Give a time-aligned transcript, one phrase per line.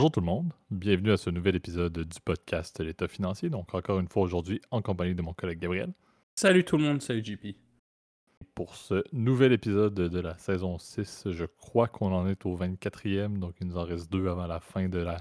[0.00, 3.50] Bonjour tout le monde, bienvenue à ce nouvel épisode du podcast L'État financier.
[3.50, 5.92] Donc encore une fois aujourd'hui en compagnie de mon collègue Gabriel.
[6.36, 7.54] Salut tout le monde, salut JP.
[8.54, 13.38] Pour ce nouvel épisode de la saison 6, je crois qu'on en est au 24e,
[13.38, 15.18] donc il nous en reste deux avant la fin de la,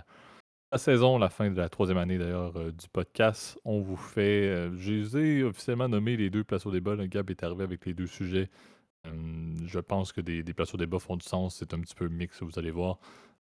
[0.78, 3.60] saison, la fin de la troisième année d'ailleurs euh, du podcast.
[3.66, 6.96] On vous fait, euh, je les ai officiellement nommés les deux places au débat.
[6.96, 8.50] Le Gab est arrivé avec les deux sujets.
[9.06, 11.96] Hum, je pense que des, des places au débat font du sens, c'est un petit
[11.96, 13.00] peu mix, vous allez voir.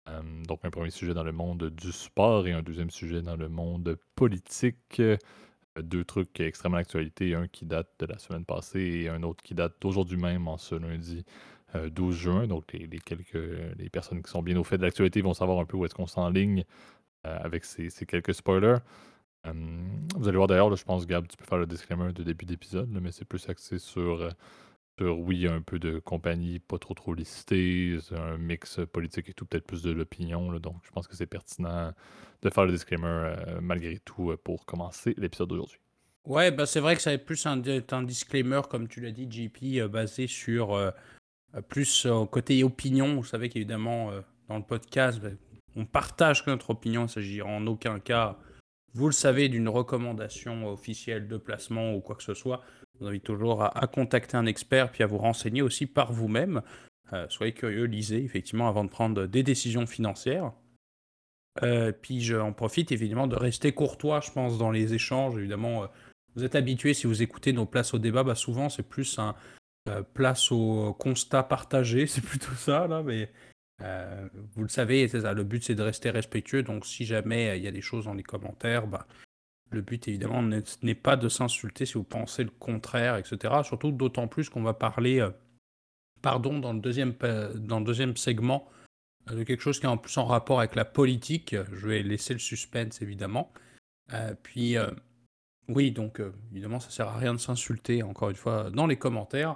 [0.09, 3.35] Euh, donc, un premier sujet dans le monde du sport et un deuxième sujet dans
[3.35, 4.99] le monde politique.
[4.99, 5.17] Euh,
[5.81, 9.53] deux trucs extrêmement d'actualité, un qui date de la semaine passée et un autre qui
[9.53, 11.23] date d'aujourd'hui même, en ce lundi
[11.75, 12.47] 12 euh, juin.
[12.47, 13.37] Donc, les, quelques,
[13.77, 15.95] les personnes qui sont bien au fait de l'actualité vont savoir un peu où est-ce
[15.95, 16.63] qu'on s'enligne
[17.23, 18.77] avec ces, quelques spoilers.
[19.43, 22.89] vous allez voir d'ailleurs, je pense, Gab, tu peux faire le disclaimer de début d'épisode,
[22.89, 24.33] mais c'est plus axé sur
[25.01, 29.65] oui, un peu de compagnie pas trop trop listée, un mix politique et tout, peut-être
[29.65, 30.51] plus de l'opinion.
[30.59, 31.93] Donc, je pense que c'est pertinent
[32.41, 35.79] de faire le disclaimer euh, malgré tout euh, pour commencer l'épisode d'aujourd'hui.
[36.25, 37.61] Ouais, bah c'est vrai que ça être plus un,
[37.91, 40.93] un disclaimer, comme tu l'as dit, JP, euh, basé sur
[41.67, 43.15] plus côté opinion.
[43.15, 44.11] Vous savez qu'évidemment,
[44.47, 45.29] dans le podcast, bah,
[45.75, 47.01] on partage notre opinion.
[47.01, 48.37] Il ne s'agit en aucun cas,
[48.93, 52.61] vous le savez, d'une recommandation officielle de placement ou quoi que ce soit
[52.99, 56.61] vous invite toujours à, contacter un expert puis à vous renseigner aussi par vous-même.
[57.13, 60.51] Euh, soyez curieux, lisez effectivement avant de prendre des décisions financières.
[61.63, 65.37] Euh, puis j'en profite évidemment de rester courtois, je pense, dans les échanges.
[65.37, 65.87] Évidemment, euh,
[66.35, 69.35] vous êtes habitué si vous écoutez nos places au débat, bah souvent c'est plus un
[70.13, 73.31] place au constat partagé, c'est plutôt ça là, mais
[74.53, 76.63] vous le savez, ça, le but c'est de rester respectueux.
[76.63, 79.07] Donc si jamais il y a des choses dans les commentaires, bah,
[79.71, 83.53] le but, évidemment, n'est pas de s'insulter si vous pensez le contraire, etc.
[83.63, 85.29] Surtout d'autant plus qu'on va parler, euh,
[86.21, 87.13] pardon, dans le deuxième,
[87.55, 88.67] dans le deuxième segment,
[89.29, 91.55] euh, de quelque chose qui est en plus en rapport avec la politique.
[91.71, 93.51] Je vais laisser le suspense, évidemment.
[94.13, 94.75] Euh, puis,
[95.67, 96.19] oui, donc,
[96.51, 99.55] évidemment, ça sert à rien de s'insulter, encore une fois, dans les commentaires.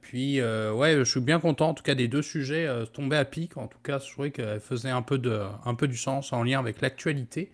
[0.00, 3.56] puis, ouais, je suis bien content, en tout cas, des deux sujets tombés à pic.
[3.56, 6.42] En tout cas, je trouvais qu'elles faisaient un peu, de, un peu du sens en
[6.42, 7.52] lien avec l'actualité.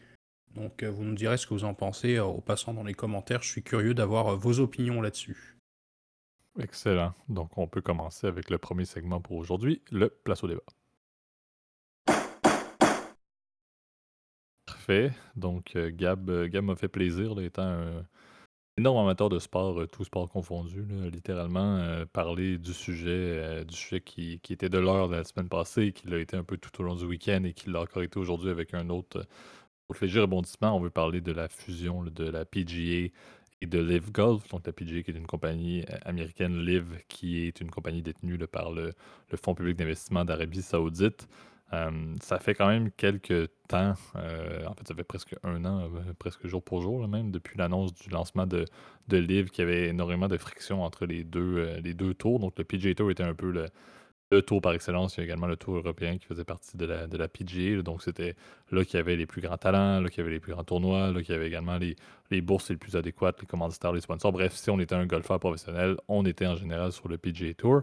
[0.55, 2.95] Donc euh, vous nous direz ce que vous en pensez euh, au passant dans les
[2.95, 3.43] commentaires.
[3.43, 5.57] Je suis curieux d'avoir euh, vos opinions là-dessus.
[6.61, 7.15] Excellent.
[7.29, 10.63] Donc on peut commencer avec le premier segment pour aujourd'hui, le place au débat.
[14.67, 15.13] Parfait.
[15.37, 18.05] Donc Gab, Gab m'a fait plaisir, étant un
[18.77, 24.53] énorme amateur de sport, tout sport confondu, littéralement, parler du sujet, du sujet qui, qui
[24.53, 27.05] était de l'heure la semaine passée, qui l'a été un peu tout au long du
[27.05, 29.27] week-end et qui l'a encore été aujourd'hui avec un autre
[29.89, 33.09] pour léger rebondissement, on veut parler de la fusion de la PGA
[33.61, 34.47] et de Live Golf.
[34.49, 38.37] Donc, la PGA qui est une compagnie euh, américaine, Live qui est une compagnie détenue
[38.47, 38.93] par le,
[39.43, 41.27] Fonds public d'investissement d'Arabie Saoudite.
[41.73, 45.91] Euh, ça fait quand même quelques temps, euh, en fait, ça fait presque un an,
[46.19, 48.67] presque jour pour jour, même, depuis l'annonce du lancement de,
[49.11, 52.41] Live, qu'il avait énormément de friction entre les deux, les deux tours.
[52.41, 53.67] Donc, le PGA Tour était un peu le,
[54.31, 56.85] le tour par excellence, il y a également le tour européen qui faisait partie de
[56.85, 57.83] la, de la PGA.
[57.83, 58.37] Donc, c'était
[58.71, 60.65] là qu'il y avait les plus grands talents, là qu'il y avait les plus grands
[60.65, 61.97] tournois, là qu'il y avait également les,
[62.31, 64.33] les, bourses les plus adéquates, les commanditaires, les sponsors.
[64.33, 67.83] Bref, si on était un golfeur professionnel, on était en général sur le PGA Tour.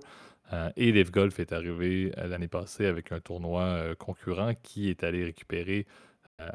[0.54, 4.90] Euh, et Live Golf est arrivé euh, l'année passée avec un tournoi euh, concurrent qui
[4.90, 5.86] est allé récupérer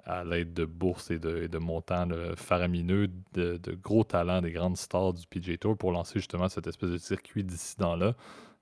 [0.04, 4.76] à l'aide de bourses et de, de montants faramineux de, de, gros talents des grandes
[4.76, 8.14] stars du PGA Tour pour lancer justement cette espèce de circuit dissident-là.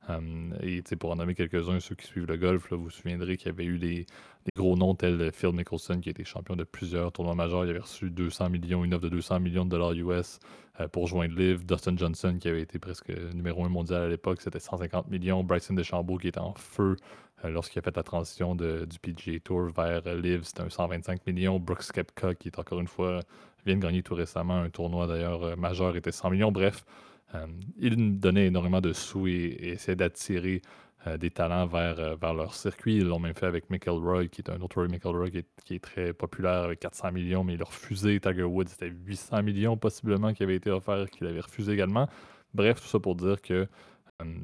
[0.09, 3.49] Um, et pour en nommer quelques-uns, ceux qui suivent le golf, vous vous souviendrez qu'il
[3.49, 4.07] y avait eu des,
[4.57, 7.65] gros noms tels Phil Mickelson, qui été champion de plusieurs tournois majeurs.
[7.65, 10.39] Il avait reçu 200 millions, une offre de 200 millions de dollars US
[10.81, 11.67] euh, pour joindre Live.
[11.67, 15.45] Dustin Johnson, qui avait été presque numéro un mondial à l'époque, c'était 150 millions.
[15.45, 16.97] Bryson DeChambeau, qui était en feu
[17.45, 21.59] euh, lorsqu'il a fait la transition du PGA Tour vers Live, c'était un 125 millions.
[21.59, 23.21] Brooks Koepka, qui est encore une fois,
[23.65, 26.53] vient de gagner tout récemment un tournoi d'ailleurs euh, majeur, était 100 millions.
[26.53, 27.18] Bref, euh,
[27.79, 30.63] ils donnaient énormément de sous et, essayaient d'attirer
[31.07, 32.97] euh, des talents vers, euh, vers leur circuit.
[32.97, 36.65] Ils l'ont même fait avec McElroy, qui est un autre Roy qui est, très populaire
[36.65, 38.19] avec 400 millions, mais il a refusé.
[38.19, 42.09] Tiger Woods, c'était 800 millions possiblement qui avait été offert, qu'il avait refusé également.
[42.53, 43.69] Bref, tout ça pour dire que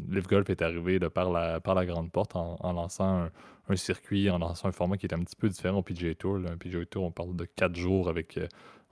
[0.08, 3.28] Live Golf est arrivé par, la, par la grande porte en, lançant
[3.68, 6.36] un, circuit, en lançant un format qui est un petit peu différent au PGA Tour.
[6.36, 8.38] Un PGA Tour, on parle de 4 jours avec.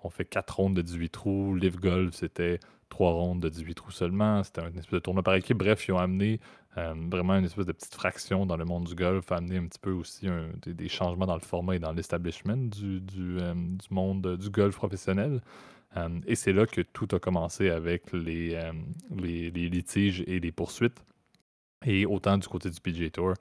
[0.02, 1.54] on fait 4 rondes de 18 trous.
[1.54, 2.58] Live Golf, c'était
[2.92, 4.44] trois rondes de 18 trous seulement.
[4.44, 5.56] C'était un espèce de tournoi par équipe.
[5.56, 6.40] Bref, ils ont amené
[6.76, 9.78] euh, vraiment une espèce de petite fraction dans le monde du golf, amené un petit
[9.78, 10.28] peu aussi
[10.66, 13.54] des, changements dans le format et dans l'establishment du, du, euh,
[13.90, 15.40] monde du golf professionnel.
[15.96, 18.60] Euh, et c'est là que tout a commencé avec les,
[19.16, 21.02] les, litiges et les poursuites.
[21.86, 23.34] Et autant du côté du PGA Tour,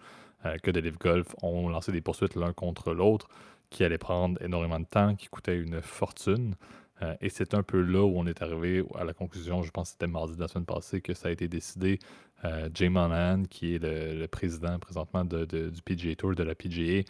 [0.64, 3.28] que de Live Golf ont lancé des poursuites l'un contre l'autre
[3.70, 6.56] qui allaient prendre énormément de temps, qui coûtaient une fortune.
[7.20, 9.92] Et c'est un peu là où on est arrivé à la conclusion, je pense que
[9.94, 12.00] c'était mardi de la semaine passée, que ça a été décidé.
[12.74, 17.04] Jay Monahan, qui est le, président présentement du PGA Tour, de la PGA,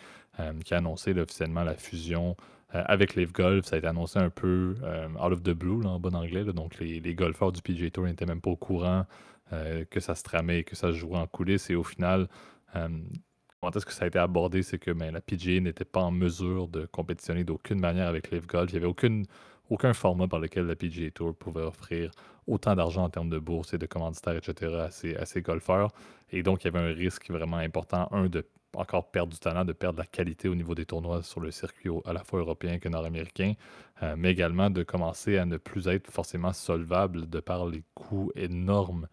[0.64, 2.36] qui a annoncé officiellement la fusion
[2.76, 5.86] euh, avec Live Golf, ça a été annoncé un peu euh, out of the blue,
[5.86, 6.44] en bon anglais.
[6.46, 9.06] donc, les, golfeurs du PGA Tour n'étaient même pas au courant
[9.52, 11.70] euh, que ça se tramait, que ça se jouait en coulisses.
[11.70, 12.28] Et au final,
[12.74, 14.64] comment est-ce que ça a été abordé?
[14.64, 18.48] C'est que ben, la PGA n'était pas en mesure de compétitionner d'aucune manière avec Live
[18.48, 18.72] Golf.
[18.72, 19.26] Il n'y avait aucune,
[19.72, 22.12] aucun format par lequel la PGA Tour pouvait offrir
[22.46, 24.88] autant d'argent en termes de bourse et de commanditaires, etc.,
[25.18, 25.92] à ses, golfeurs.
[26.30, 28.46] Et donc, il y avait un risque vraiment important, un, de
[28.76, 31.90] encore perdre du talent, de perdre la qualité au niveau des tournois sur le circuit
[32.06, 33.54] à la fois européen que nord-américain,
[34.02, 38.32] euh, mais également de commencer à ne plus être forcément solvable de par les coûts
[38.36, 39.08] énormes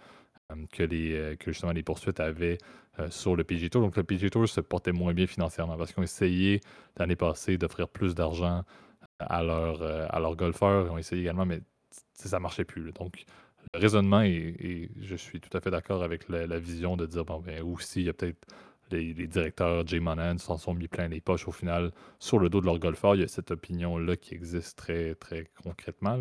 [0.53, 2.59] euh, que, les, euh, justement les poursuites avaient
[3.11, 3.83] sur le PG Tour.
[3.83, 6.61] Donc le PG Tour se portait moins bien financièrement parce qu'ils ont essayé
[6.97, 8.65] l'année passée d'offrir plus d'argent
[9.19, 10.87] à, leur, à leurs golfeurs.
[10.87, 11.61] Ils ont essayé également, mais
[12.15, 12.93] ça ne marchait plus.
[12.93, 13.25] Donc
[13.75, 17.41] le raisonnement, et, je suis tout à fait d'accord avec la, vision de dire, bon,
[17.41, 18.47] ben, aussi, il y a peut-être
[18.91, 22.61] les, directeurs Jay Monahan s'en sont mis plein les poches au final sur le dos
[22.61, 23.15] de leur golfeur.
[23.15, 26.19] Il y a cette opinion-là qui existe très, très concrètement.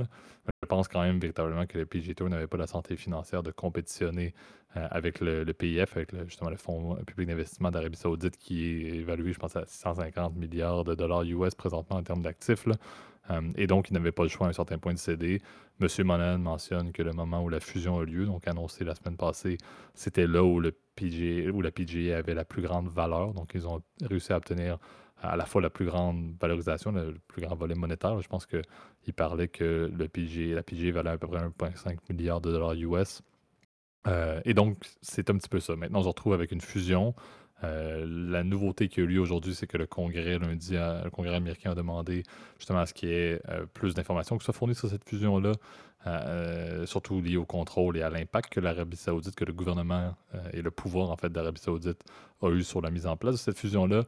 [0.62, 3.52] Je pense quand même véritablement que le PGA Tour n'avait pas la santé financière de
[3.52, 4.34] compétitionner
[4.75, 9.34] euh, avec le, PIF, avec justement le Fonds public d'investissement d'Arabie Saoudite qui est évalué,
[9.34, 12.66] je pense, à 650 milliards de dollars US présentement en termes d'actifs.
[13.29, 15.41] Euh, et donc, il n'avait pas le choix à un certain point de céder.
[15.81, 15.88] M.
[16.06, 19.57] Monahan mentionne que le moment où la fusion a lieu, donc annoncé la semaine passée,
[19.94, 23.33] c'était là où, le PGA, où la PGA avait la plus grande valeur.
[23.33, 24.77] Donc, ils ont réussi à obtenir
[25.21, 28.21] à la fois la plus grande valorisation, le, plus grand volet monétaire.
[28.21, 32.41] Je pense qu'il parlait que le PGA, la PGA valait à peu près 1,5 milliard
[32.41, 33.21] de dollars US.
[34.07, 35.75] Euh, et donc, c'est un petit peu ça.
[35.75, 37.13] Maintenant, on se retrouve avec une fusion
[37.63, 41.36] euh, la nouveauté qui a eu lieu aujourd'hui, c'est que le Congrès, lundi, le Congrès
[41.36, 42.24] américain a demandé
[42.59, 45.54] justement à ce qu'il y ait euh, plus d'informations qui soient fournies sur cette fusion-là,
[46.06, 50.15] euh, surtout liées au contrôle et à l'impact que l'Arabie saoudite, que le gouvernement
[50.54, 52.04] et le pouvoir en fait d'Arabie saoudite
[52.42, 54.03] a eu sur la mise en place de cette fusion-là.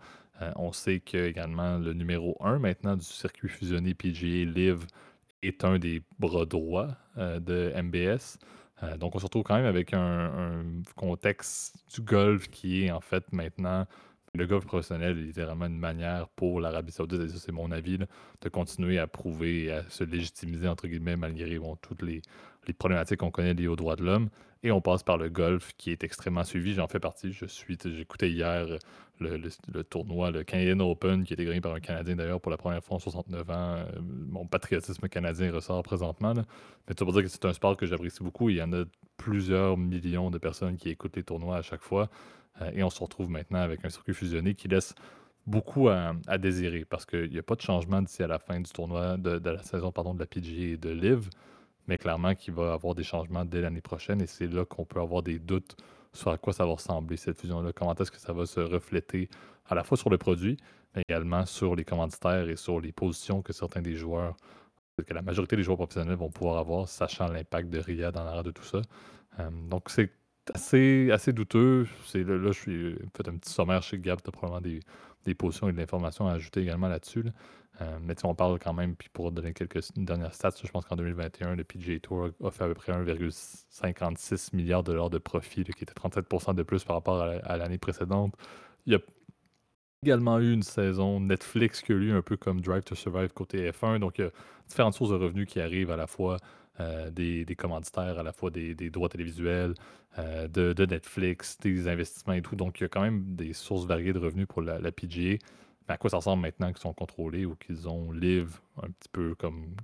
[0.55, 4.85] on sait que également le numéro 1 maintenant du circuit fusionné PGA Live
[5.41, 8.37] est un des bras droits de MBS.
[8.83, 10.63] Euh, donc, on se retrouve quand même avec un,
[10.95, 13.85] contexte du golf qui est en fait maintenant.
[14.35, 17.97] Le golf professionnel est littéralement une manière pour l'Arabie Saoudite, et ça c'est mon avis,
[17.97, 22.21] de continuer à prouver et à se légitimiser, entre guillemets, malgré toutes les,
[22.67, 24.29] les problématiques qu'on connaît liées aux droits de l'homme.
[24.61, 26.73] Et on passe par le golf qui est extrêmement suivi.
[26.73, 27.31] J'en fais partie.
[27.31, 27.77] Je suis.
[27.83, 28.77] J'écoutais hier
[29.19, 32.57] le, tournoi, le Canadian Open, qui a été gagné par un Canadien d'ailleurs pour la
[32.57, 33.53] première fois en 69 ans.
[33.53, 36.33] Euh, mon patriotisme canadien ressort présentement.
[36.87, 38.49] Mais tu vas dire que c'est un sport que j'apprécie beaucoup.
[38.49, 38.83] Il y en a
[39.17, 42.09] plusieurs millions de personnes qui écoutent les tournois à chaque fois.
[42.61, 44.95] Euh, et on se retrouve maintenant avec un circuit fusionné qui laisse
[45.47, 48.69] beaucoup à, désirer parce qu'il n'y a pas de changement d'ici à la fin du
[48.71, 51.29] tournoi, de, la saison pardon, de la PGA et de Live
[51.87, 54.85] mais clairement qu'il va y avoir des changements dès l'année prochaine et c'est là qu'on
[54.85, 55.75] peut avoir des doutes
[56.13, 59.29] sur à quoi ça va ressembler cette fusion-là, comment est-ce que ça va se refléter
[59.65, 60.57] à la fois sur le produit,
[60.95, 64.35] mais également sur les commanditaires et sur les positions que certains des joueurs,
[65.05, 68.43] que la majorité des joueurs professionnels vont pouvoir avoir, sachant l'impact de RIA dans l'arrêt
[68.43, 68.81] de tout ça.
[69.39, 70.11] Euh, donc c'est
[70.53, 71.87] assez, assez douteux.
[72.13, 74.79] Là, je suis fait un petit sommaire chez Gab, tu as probablement des,
[75.25, 77.25] des positions et de l'information à ajouter également là-dessus.
[77.81, 80.97] Euh, mais on parle quand même, puis pour donner quelques dernières stats, je pense qu'en
[80.97, 85.63] 2021, le PGA Tour a fait à peu près 1,56 milliard de dollars de profit,
[85.63, 86.25] qui était 37
[86.55, 88.33] de plus par rapport à, l'année précédente.
[88.85, 88.99] Il y a
[90.03, 93.69] également eu une saison Netflix qui a eu un peu comme Drive to Survive côté
[93.71, 93.99] F1.
[93.99, 94.31] Donc, il y a
[94.67, 96.37] différentes sources de revenus qui arrivent à la fois
[96.79, 99.73] euh, des, commanditaires, à la fois des, droits télévisuels,
[100.17, 102.55] euh, de, Netflix, des investissements et tout.
[102.55, 105.37] Donc, il y a quand même des sources variées de revenus pour la, PGA
[105.87, 109.33] à quoi ça ressemble maintenant qu'ils sont contrôlés ou qu'ils ont Live un petit peu
[109.33, 109.75] comme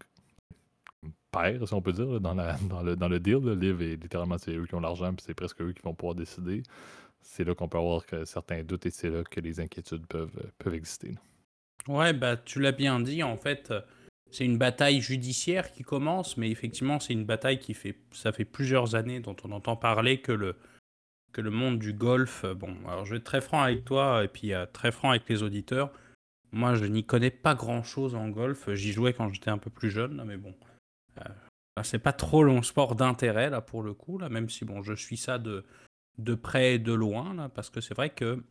[1.32, 3.38] père, si on peut dire, dans, le, deal.
[3.38, 6.14] Live est littéralement, c'est eux qui ont l'argent, puis c'est presque eux qui vont pouvoir
[6.14, 6.62] décider.
[7.22, 10.76] C'est là qu'on peut avoir certains doutes et c'est là que les inquiétudes peuvent, peuvent
[10.76, 11.16] exister.
[11.88, 13.74] Ouais, bah tu l'as bien dit, en fait,
[14.32, 18.46] c'est une bataille judiciaire qui commence, mais effectivement, c'est une bataille qui fait, ça fait
[18.46, 20.56] plusieurs années dont on entend parler que le,
[21.32, 24.24] que le monde du golf, euh, bon, alors je vais être très franc avec toi
[24.24, 25.92] et puis euh, très franc avec les auditeurs.
[26.52, 28.72] Moi, je n'y connais pas grand chose en golf.
[28.74, 30.56] J'y jouais quand j'étais un peu plus jeune, mais bon,
[31.20, 34.82] euh, c'est pas trop mon sport d'intérêt là pour le coup, là, même si bon,
[34.82, 35.66] je suis ça de,
[36.18, 38.44] de près et de loin, là, parce que c'est vrai que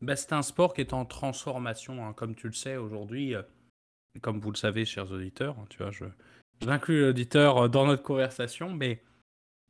[0.00, 3.34] bah, c'est un sport qui est en transformation, hein, comme tu le sais aujourd'hui,
[4.20, 5.56] comme vous le savez, chers auditeurs.
[5.58, 6.04] Hein, tu vois, je
[6.60, 9.02] j'inclus l'auditeur dans notre conversation, mais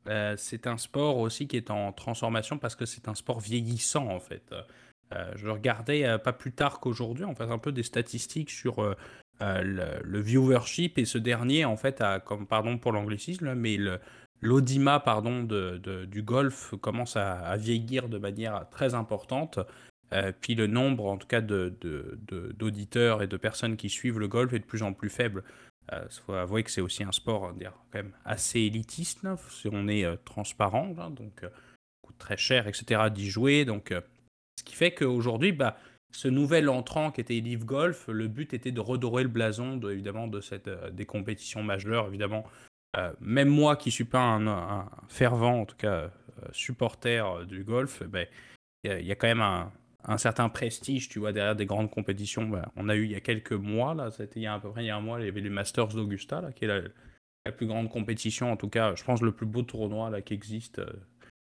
[0.09, 4.09] euh, c'est un sport aussi qui est en transformation parce que c'est un sport vieillissant
[4.09, 4.55] en fait.
[5.37, 8.97] je regardais pas plus tard qu'aujourd'hui, en fait, un peu des statistiques sur
[9.41, 13.77] le, viewership et ce dernier, en fait, comme, pardon pour l'anglicisme, mais
[14.41, 19.61] l'Audima pardon, de, du golf commence à, vieillir de manière très importante.
[20.40, 24.52] Puis le nombre, en tout cas, d'auditeurs de, et de personnes qui suivent le golf
[24.52, 25.45] est de plus en plus faible.
[25.90, 27.52] Il euh, faut avouer que c'est aussi un sport
[27.90, 31.49] quand même assez élitiste, si on est euh, transparent, donc euh,
[32.02, 33.02] coûte très cher, etc.
[33.12, 33.64] d'y jouer.
[33.64, 33.93] Donc,
[34.57, 35.76] ce qui fait qu'aujourd'hui, bah,
[36.12, 39.90] ce nouvel entrant qui était Live Golf, le but était de redorer le blason de,
[39.90, 42.07] évidemment de cette, des compétitions majeures.
[42.09, 42.45] Évidemment,
[43.21, 46.11] même moi qui suis pas un, fervent, en tout cas
[46.52, 48.26] supporter du golf, ben,
[48.85, 49.71] il y, a quand même un,
[50.04, 52.49] un certain prestige, tu vois, derrière des grandes compétitions.
[52.49, 54.61] Bah, on a eu il y a quelques mois, là, c'était il y a à
[54.61, 56.64] peu près il y a un mois, il y avait les Masters d'Augusta, là, qui
[56.64, 60.21] est la, plus grande compétition, en tout cas, je pense le plus beau tournoi là
[60.21, 60.92] qui existe euh,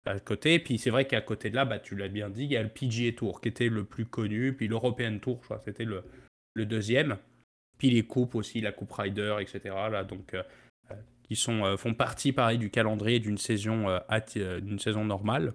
[0.04, 0.58] à côté.
[0.58, 2.62] Puis c'est vrai qu'à côté de là, bah, tu l'as bien dit, il y a
[2.62, 6.04] le PGA Tour qui était le plus connu, puis l'European Tour, je crois, c'était le,
[6.54, 7.16] deuxième.
[7.78, 9.60] Puis les coupes aussi, la Coupe Ryder, etc.
[9.90, 10.42] Là, donc, euh,
[10.90, 14.00] euh, qui sont, font partie, pareil, du calendrier d'une saison,
[14.62, 15.54] d'une saison normale.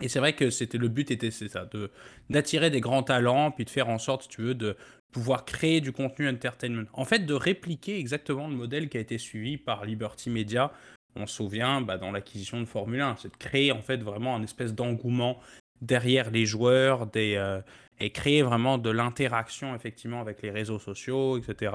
[0.00, 1.90] Et c'est vrai que c'était le but était c'est ça, de
[2.30, 4.76] d'attirer des grands talents, puis de faire en sorte, si tu veux, de
[5.12, 6.86] pouvoir créer du contenu entertainment.
[6.92, 10.72] En fait, de répliquer exactement le modèle qui a été suivi par Liberty Media.
[11.16, 14.36] On se souvient bah, dans l'acquisition de Formule 1, c'est de créer en fait vraiment
[14.36, 15.40] un espèce d'engouement
[15.82, 17.60] derrière les joueurs, des, euh,
[17.98, 21.72] et créer vraiment de l'interaction effectivement avec les réseaux sociaux, etc.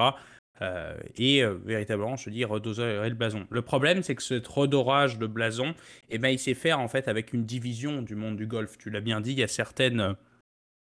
[0.61, 3.45] Euh, et euh, véritablement, je dis, redorer le blason.
[3.49, 5.75] Le problème, c'est que ce redorage de blason,
[6.09, 8.77] eh ben, il s'est fait en fait avec une division du monde du golf.
[8.77, 10.15] Tu l'as bien dit, il y a certaines,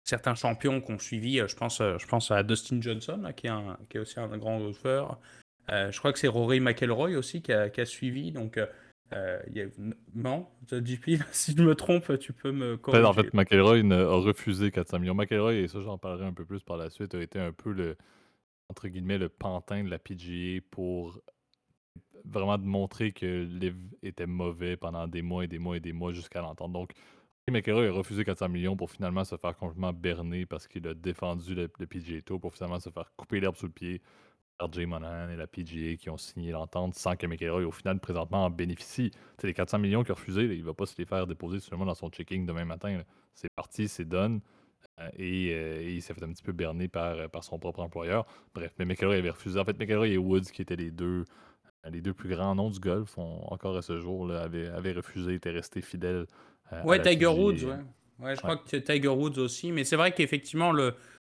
[0.04, 1.40] certains champions qui ont suivi.
[1.40, 4.36] Euh, je pense, je pense à Dustin Johnson, qui, est un, qui est aussi un
[4.36, 5.18] grand golfeur.
[5.68, 8.30] je crois que c'est Rory McElroy aussi qui a, qui a suivi.
[8.30, 8.60] Donc,
[9.48, 9.66] il y a...
[10.14, 13.04] non, JP, si je me trompe, tu peux me corriger.
[13.06, 15.14] En fait, McElroy a refusé 400 millions.
[15.14, 17.72] McElroy, et ça, j'en parlerai un peu plus par la suite, a été un peu
[17.72, 17.96] le
[18.72, 21.20] entre guillemets, le pantin de la PGA pour
[22.24, 26.12] vraiment montrer que Liv était mauvais pendant des mois et des mois et des mois
[26.12, 26.72] jusqu'à l'entendre.
[26.72, 26.92] Donc,
[27.50, 31.54] McElroy a refusé 400 millions pour finalement se faire complètement berner parce qu'il a défendu
[31.54, 34.00] le, PGA Tour pour finalement se faire couper l'herbe sous le pied
[34.56, 38.00] par Jay Monahan et la PGA qui ont signé l'entente sans que McElroy, au final,
[38.00, 39.10] présentement, en bénéficie.
[39.36, 41.84] C'est les 400 millions qu'il a refusé, il va pas se les faire déposer seulement
[41.84, 43.02] dans son checking demain matin.
[43.34, 44.40] C'est parti, c'est done.
[45.00, 47.80] Euh, euh, et, il s'est fait un petit peu berner par, euh, par son propre
[47.80, 48.26] employeur.
[48.54, 49.58] Bref, mais McElroy avait refusé.
[49.58, 51.24] En fait, McElroy et Woods, qui étaient les deux,
[51.90, 54.92] les deux plus grands noms du golf, ont, encore à ce jour, là, avaient, avaient,
[54.92, 56.26] refusé, étaient restés fidèles.
[56.84, 57.78] ouais, Tiger Woods, ouais.
[58.20, 58.36] ouais.
[58.36, 59.72] je crois que Tiger Woods aussi.
[59.72, 60.94] Mais c'est vrai qu'effectivement, le,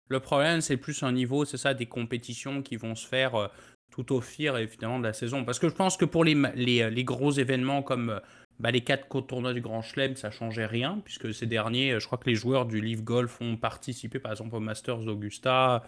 [0.09, 3.49] le problème, c'est plus un niveau, c'est ça, des compétitions qui vont se faire
[3.91, 5.45] tout au fil, évidemment, de la saison.
[5.45, 8.19] Parce que je pense que pour les, les, les gros événements comme
[8.59, 12.05] bah, les quatre tournois du Grand Chelem, ça changeait rien, puisque ces derniers, euh, je
[12.05, 15.83] crois que les joueurs du Live Golf ont participé, par exemple, au Masters d'Augusta,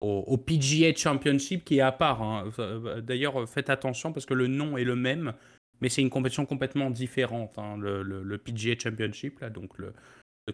[0.00, 2.22] au, PGA Championship, qui est à part.
[2.22, 2.50] Hein.
[2.58, 5.34] Euh, d'ailleurs, faites attention, parce que le nom est le même,
[5.80, 9.94] mais c'est une compétition complètement différente, hein, le, PGA Championship, là, donc le,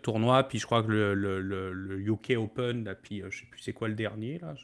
[0.03, 3.73] tournoi, puis je crois que le, UK Open, là, puis euh, je sais plus c'est
[3.73, 4.55] quoi le dernier, là.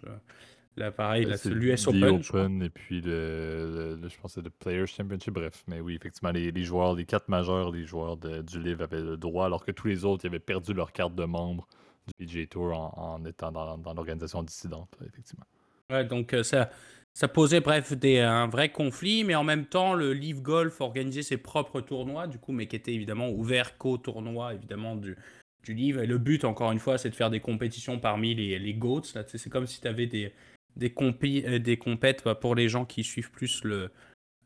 [0.76, 2.04] Là, pareil, là, l'US Open.
[2.04, 5.34] Open et puis le, je pense que c'est le Players Championship.
[5.34, 9.18] Bref, mais oui, effectivement, les, joueurs, les quatre majeurs, les joueurs du livre avaient le
[9.18, 11.68] droit, alors que tous les autres, ils avaient perdu leur carte de membre
[12.06, 15.44] du PGA Tour en, étant dans, l'organisation dissidente, effectivement.
[15.90, 16.70] Ouais, donc euh, ça,
[17.12, 21.22] ça posait, bref, des, un vrai conflit, mais en même temps, le Live Golf organisait
[21.22, 25.16] ses propres tournois, du coup, mais qui étaient évidemment ouverts qu'aux tournois, évidemment, du,
[25.64, 26.00] du livre.
[26.00, 29.18] Et le but, encore une fois, c'est de faire des compétitions parmi les, les GOATs.
[29.26, 30.32] C'est comme si tu avais des
[30.76, 33.90] des, compis, euh, des compètes bah, pour les gens qui suivent plus le.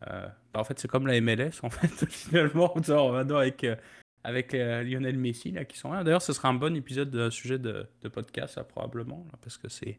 [0.06, 3.76] Euh, bah, en fait, c'est comme la MLS, en fait, finalement, maintenant avec, euh,
[4.24, 6.04] avec Lionel Messi là, qui sont là.
[6.04, 9.98] D'ailleurs, ce sera un bon épisode de sujet de, podcast, probablement, parce que c'est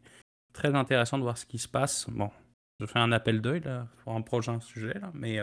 [0.52, 2.06] très intéressant de voir ce qui se passe.
[2.10, 2.30] Bon,
[2.80, 3.62] je fais un appel d'œil
[4.02, 5.40] pour un prochain sujet, là, mais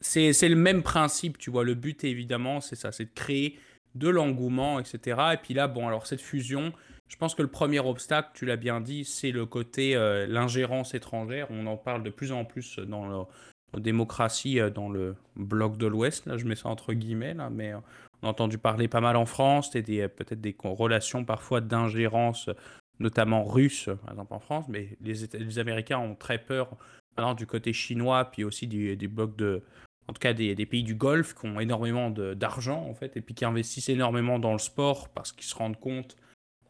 [0.00, 1.64] c'est le même principe, tu vois.
[1.64, 3.58] Le but, évidemment, c'est ça c'est de créer
[3.94, 5.20] de l'engouement, etc.
[5.34, 6.72] Et puis là, bon, alors cette fusion,
[7.10, 10.94] je pense que le premier obstacle, tu l'as bien dit, c'est le côté euh, l'ingérence
[10.94, 11.48] étrangère.
[11.50, 13.26] On en parle de plus en plus dans
[13.74, 16.26] la démocratie euh, dans le bloc de l'Ouest.
[16.26, 17.78] Là, je mets ça entre guillemets, là, mais euh,
[18.22, 22.48] on a entendu parler pas mal en France, des, peut-être des relations parfois d'ingérence,
[23.00, 26.76] notamment russe, par exemple en France, mais les, les Américains ont très peur
[27.36, 29.62] du côté chinois, puis aussi des blocs de,
[30.08, 33.34] en tout cas des, pays du Golfe qui ont énormément d'argent en fait, et puis
[33.34, 36.16] qui investissent énormément dans le sport parce qu'ils se rendent compte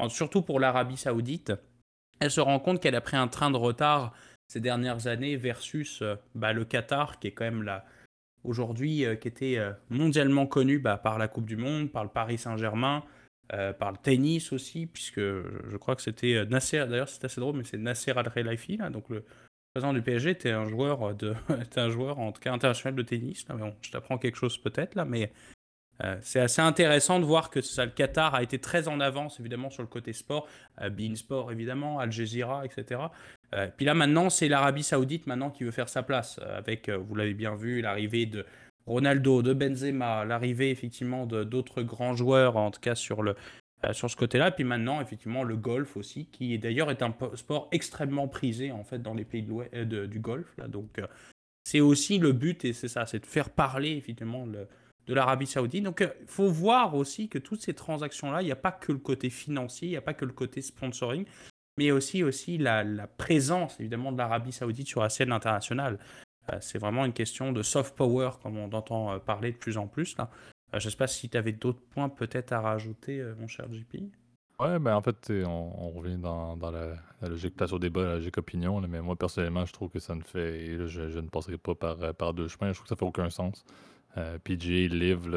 [0.09, 1.53] surtout pour l'Arabie saoudite,
[2.21, 4.13] elle se rend compte qu'elle a pris un train de retard
[4.49, 7.85] ces dernières années versus euh, bah, le Qatar, qui est quand même la,
[8.45, 9.59] aujourd'hui qui était
[9.91, 13.05] mondialement connu bah, par la Coupe du Monde, par le Paris Saint-Germain,
[13.49, 17.65] par le tennis aussi, puisque je crois que c'était Nasser, d'ailleurs c'est assez drôle, mais
[17.65, 19.25] c'est Nasser Al-Khelaifi, donc le
[19.73, 21.11] président du PSG était un joueur,
[21.63, 23.47] était un joueur en tout cas international de tennis.
[23.49, 25.33] Là, bon, je t'apprends quelque chose peut-être là, mais
[26.05, 29.71] euh, c'est assez intéressant de voir que le Qatar a été très en avance, évidemment,
[29.71, 30.47] sur le côté sport.
[30.81, 33.01] Euh, Bein Sport, évidemment, Al Jazeera, etc.
[33.55, 36.39] Euh, puis là, maintenant, c'est l'Arabie Saoudite maintenant qui veut faire sa place.
[36.39, 38.47] avec, vous l'avez bien vu, l'arrivée de
[38.87, 43.37] Ronaldo, de Benzema, l'arrivée, effectivement, d'autres grands joueurs, en tout cas sur, le,
[43.93, 44.51] sur ce côté-là.
[44.51, 49.01] Puis maintenant, effectivement, le golf aussi, qui d'ailleurs est un sport extrêmement prisé, en fait,
[49.01, 50.49] dans les pays du golf.
[50.69, 51.01] Donc,
[51.65, 54.67] c'est aussi le but, et c'est ça, c'est de faire parler, effectivement, le
[55.11, 55.83] de l'Arabie Saoudite.
[55.85, 58.93] Donc, il euh, faut voir aussi que toutes ces transactions-là, il n'y a pas que
[58.93, 61.27] le côté financier, il n'y a pas que le côté sponsoring,
[61.77, 62.85] mais aussi, aussi la,
[63.19, 65.99] présence, évidemment, de l'Arabie Saoudite sur la scène internationale.
[66.53, 69.77] Euh, c'est vraiment une question de soft power, comme on entend euh, parler de plus
[69.79, 70.17] en plus.
[70.17, 70.31] Là.
[70.75, 73.97] je ne sais pas si tu avais d'autres points peut-être à rajouter, mon cher JP.
[74.61, 76.95] Ouais, ben en fait, on, revient dans, la,
[77.29, 80.23] logique place au débat, la logique opinion, mais moi personnellement, je trouve que ça ne
[80.23, 80.87] fait.
[80.87, 83.65] je, ne passerai pas par, par deux chemins, je trouve que ça fait aucun sens.
[84.17, 85.29] Euh, PGA, Live,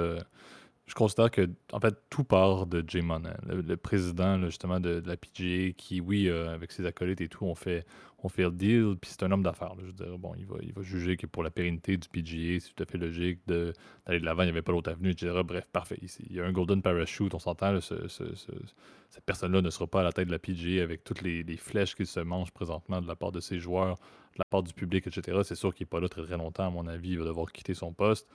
[0.86, 5.18] je considère que en fait tout part de Jay Monan, le, président justement de, la
[5.18, 7.86] PGA, qui oui euh, avec ses acolytes et tout, on fait
[8.24, 9.74] on fait le deal, puis c'est un homme d'affaires.
[9.80, 12.60] Je veux dire, bon, il va, il va juger que pour la pérennité du PGA,
[12.60, 15.42] c'est tout à fait logique d'aller de, l'avant, il n'y avait pas l'autre avenue, etc.
[15.44, 16.00] Bref, parfait.
[16.02, 20.14] Il y a un golden parachute, on s'entend, cette personne-là ne sera pas à la
[20.14, 23.34] tête de la PGA avec toutes les, flèches qu'il se mange présentement de la part
[23.34, 25.42] de ses joueurs, de la part du public, etc.
[25.44, 27.52] C'est sûr qu'il n'est pas là très très longtemps, à mon avis, il va devoir
[27.52, 28.28] quitter son poste.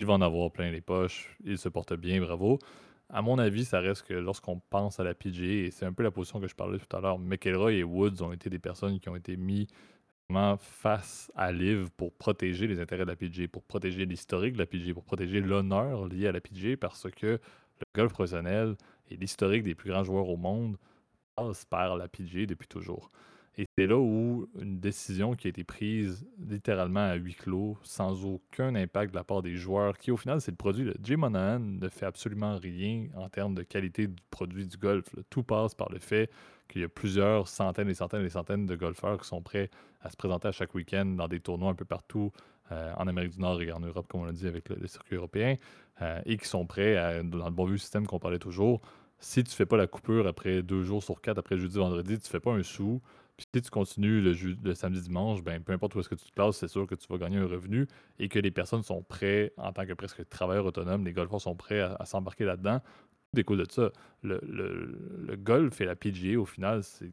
[0.00, 1.36] Il va en avoir plein les poches.
[1.44, 2.58] Il se porte bien, bravo.
[3.08, 6.02] À mon avis, ça reste que lorsqu'on pense à la PGA, et c'est un peu
[6.02, 8.98] la position que je parlais tout à l'heure, McElroy et Woods ont été des personnes
[8.98, 9.68] qui ont été mis
[10.58, 14.66] face à Liv pour protéger les intérêts de la PGA, pour protéger l'historique de la
[14.66, 18.76] PGA, pour protéger l'honneur lié à la PGA, parce que le golf professionnel
[19.08, 20.78] et l'historique des plus grands joueurs au monde
[21.36, 23.10] passent par la PGA depuis toujours.
[23.58, 28.24] Et c'est là où une décision qui a été prise littéralement à huis clos, sans
[28.24, 30.90] aucun impact de la part des joueurs, qui au final c'est le produit.
[31.02, 35.04] Jay Monahan ne fait absolument rien en termes de qualité du produit du golf.
[35.28, 36.30] Tout passe par le fait
[36.68, 39.68] qu'il y a plusieurs centaines et centaines et centaines de golfeurs qui sont prêts
[40.00, 42.32] à se présenter à chaque week-end dans des tournois un peu partout
[42.72, 45.16] euh, en Amérique du Nord et en Europe, comme on l'a dit avec le, circuit
[45.16, 45.56] européen,
[46.00, 48.80] euh, et qui sont prêts, à, dans le bon vieux système qu'on parlait toujours,
[49.18, 52.28] si tu fais pas la coupure après deux jours sur quatre, après jeudi, vendredi, tu
[52.28, 53.02] fais pas un sou,
[53.36, 56.26] puis si tu continues le, le samedi, dimanche, ben, peu importe où est-ce que tu
[56.26, 57.86] te places, c'est sûr que tu vas gagner un revenu
[58.18, 61.56] et que les personnes sont prêtes, en tant que presque travailleurs autonomes, les golfeurs sont
[61.56, 62.80] prêts à, s'embarquer là-dedans.
[63.34, 63.90] Découle de ça.
[64.22, 67.10] Le, le, golf et la PGA, au final, c'est,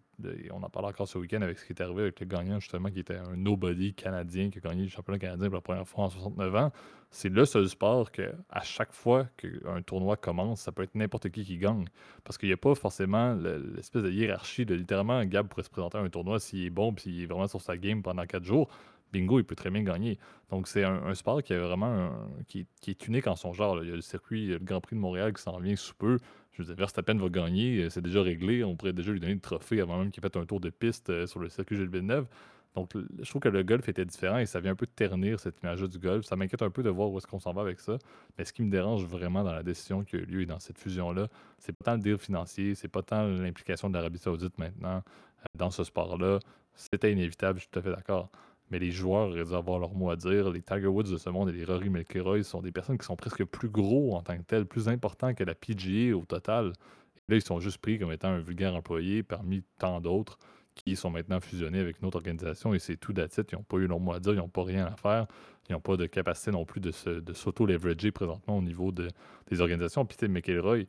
[0.52, 2.90] on en parle encore ce week-end avec ce qui est arrivé avec le gagnant, justement,
[2.90, 6.06] qui était un nobody canadien qui a gagné le championnat canadien pour la première fois
[6.06, 6.72] en 69 ans
[7.12, 11.30] c'est le seul sport que à chaque fois qu'un tournoi commence, ça peut être n'importe
[11.30, 11.86] qui qui gagne.
[12.24, 15.98] Parce qu'il n'y a pas forcément l'espèce de hiérarchie de littéralement Gab pourrait se présenter
[15.98, 18.44] à un tournoi s'il est bon puis s'il est vraiment sur sa game pendant quatre
[18.44, 18.70] jours.
[19.12, 20.18] Bingo, il peut très bien gagner.
[20.50, 22.12] Donc c'est un, sport qui est vraiment
[22.48, 23.84] qui, est unique en son genre.
[23.84, 26.18] Il y a le circuit, le Grand Prix de Montréal qui s'en vient sous peu.
[26.52, 28.64] Je veux dire, Verstappen va gagner, c'est déjà réglé.
[28.64, 31.10] On pourrait déjà lui donner le trophée avant même qu'il fait un tour de piste
[31.10, 32.28] euh, sur le circuit Gilles Villeneuve.
[32.76, 35.60] Donc, je trouve que le golf était différent et ça vient un peu ternir cette
[35.62, 36.26] image-là du golf.
[36.26, 37.98] Ça m'inquiète un peu de voir où est-ce qu'on s'en va avec ça.
[38.38, 40.60] Mais ce qui me dérange vraiment dans la décision qui a eu lieu et dans
[40.60, 44.58] cette fusion-là, c'est pas tant le deal financier, c'est pas tant l'implication de l'Arabie Saoudite
[44.60, 46.40] maintenant euh, dans ce sport-là.
[46.76, 48.30] C'était inévitable, je suis tout à fait d'accord.
[48.72, 50.50] Mais les joueurs auraient dû avoir leur mot à dire.
[50.52, 53.16] Les Tiger Woods de ce monde et les Rory McIlroy sont des personnes qui sont
[53.16, 56.74] presque plus gros en tant que tels, plus importants que la PGA au total.
[57.16, 60.38] Et là, ils sont juste pris comme étant un vulgaire employé parmi tant d'autres
[60.76, 63.48] qui sont maintenant fusionnés avec une autre organisation et c'est tout d'attitude.
[63.52, 65.28] Ils n'ont pas eu leur mot à dire, ils n'ont pas rien à faire.
[65.70, 69.08] Ils n'ont pas de capacité non plus de, s'auto-leverager présentement au niveau de,
[69.50, 70.06] des organisations.
[70.06, 70.86] Puis, McElroy,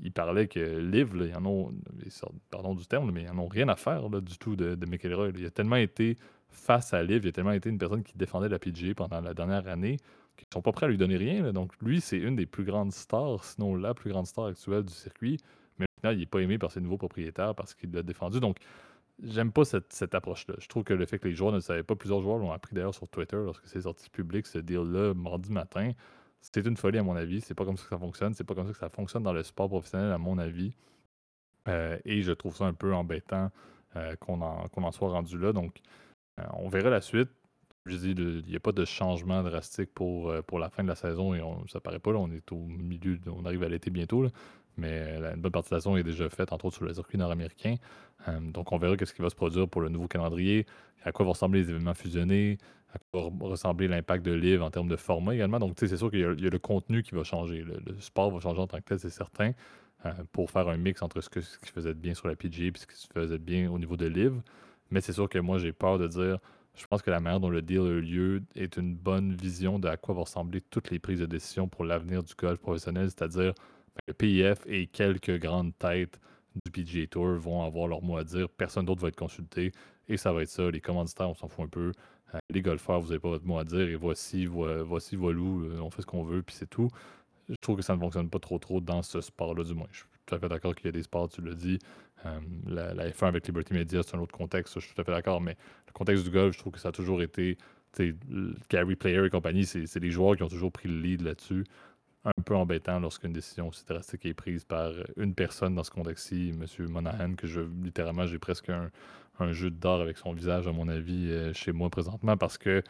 [0.00, 1.72] il parlait que Liv, ils en ont,
[2.50, 5.30] pardon du terme, mais ils n'en ont rien à faire du tout de, de McElroy.
[5.36, 6.18] Il a tellement été
[6.54, 9.34] face à Liv, il a tellement été une personne qui défendait la PGA pendant la
[9.34, 9.98] dernière année
[10.36, 11.52] qu'ils ne sont pas prêts à lui donner rien.
[11.52, 14.92] Donc, lui, c'est une des plus grandes stars, sinon la plus grande star actuelle du
[14.92, 15.38] circuit.
[15.78, 18.40] Mais au il n'est pas aimé par ses nouveaux propriétaires parce qu'il l'a défendu.
[18.40, 18.58] Donc,
[19.22, 20.54] J'aime pas cette, approche-là.
[20.58, 22.74] Je trouve que le fait que les joueurs ne savaient pas, plusieurs joueurs l'ont appris
[22.74, 25.92] d'ailleurs sur Twitter lorsque c'est sorti public, ce deal-là, mardi matin.
[26.40, 27.40] C'est une folie à mon avis.
[27.40, 28.34] C'est pas comme ça que ça fonctionne.
[28.34, 30.74] C'est pas comme ça que ça fonctionne dans le sport professionnel à mon avis.
[31.68, 33.50] Euh, et je trouve ça un peu embêtant
[33.96, 35.52] euh, qu'on en, soit rendu là.
[35.52, 35.80] Donc,
[36.54, 37.28] on verra la suite.
[37.86, 40.94] Je dis, il n'y a pas de changement drastique pour, pour la fin de la
[40.94, 42.12] saison et on, ça paraît pas.
[42.12, 44.26] Là, on est au milieu, on arrive à l'été bientôt.
[44.78, 47.18] mais une bonne partie de la saison est déjà faite, entre autres sur le circuit
[47.18, 47.76] nord-américain.
[48.40, 50.64] donc, on verra qu'est-ce qui va se produire pour le nouveau calendrier,
[51.04, 52.56] à quoi vont ressembler les événements fusionnés,
[52.94, 55.58] à quoi va ressembler l'impact de livre en termes de format également.
[55.58, 57.62] Donc, c'est sûr qu'il y, a le contenu qui va changer.
[57.62, 59.52] Le, sport va changer en tant que tel, c'est certain,
[60.32, 62.72] pour faire un mix entre ce, que, ce qui faisait bien sur la PGA et
[62.76, 64.42] ce qui se faisait bien au niveau de livre.
[64.94, 66.38] Mais c'est sûr que moi, j'ai peur de dire
[66.76, 69.80] je pense que la manière dont le deal a eu lieu est une bonne vision
[69.80, 73.10] de à quoi vont ressembler toutes les prises de décision pour l'avenir du golf professionnel,
[73.10, 73.54] c'est-à-dire
[73.96, 76.20] ben, le PIF et quelques grandes têtes
[76.64, 78.48] du PGA Tour vont avoir leur mot à dire.
[78.48, 79.72] Personne d'autre va être consulté
[80.08, 80.70] et ça va être ça.
[80.70, 81.90] Les commanditaires, on s'en fout un peu.
[82.32, 85.80] Euh, les golfeurs, vous n'avez pas votre mot à dire et voici, voici, voilà, euh,
[85.80, 86.88] on fait ce qu'on veut, puis c'est tout.
[87.48, 89.88] Je trouve que ça ne fonctionne pas trop trop dans ce sport-là, du moins.
[90.26, 91.78] Tout à fait d'accord qu'il y a des sports, tu l'as dit,
[92.26, 95.12] euh, la, F1 avec Liberty Media, c'est un autre contexte, je suis tout à fait
[95.12, 95.56] d'accord, mais
[95.86, 97.58] le contexte du golf, je trouve que ça a toujours été.
[98.70, 101.64] Gary Player et compagnie, c'est les joueurs qui ont toujours pris le lead là-dessus.
[102.24, 106.54] Un peu embêtant lorsqu'une décision aussi drastique est prise par une personne dans ce contexte-ci,
[106.58, 106.88] M.
[106.88, 111.30] Monahan, que je littéralement j'ai presque un, jeu d'or avec son visage, à mon avis,
[111.30, 112.82] euh, chez moi présentement, parce que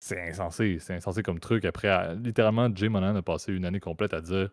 [0.00, 0.78] c'est insensé.
[0.80, 1.64] C'est insensé comme truc.
[1.64, 4.50] Après, littéralement, Jay Monahan a passé une année complète à dire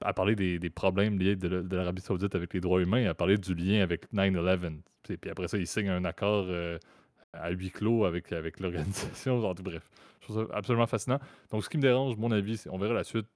[0.00, 3.54] à, parler des, problèmes liés de, l'Arabie Saoudite avec les droits humains, à parler du
[3.54, 4.80] lien avec 9-11.
[5.02, 6.78] Puis après ça, il signe un accord euh,
[7.32, 9.38] à huis clos avec, l'organisation.
[9.62, 11.20] bref, je trouve ça absolument fascinant.
[11.50, 13.26] Donc, ce qui me dérange, mon avis, c'est on verra la suite.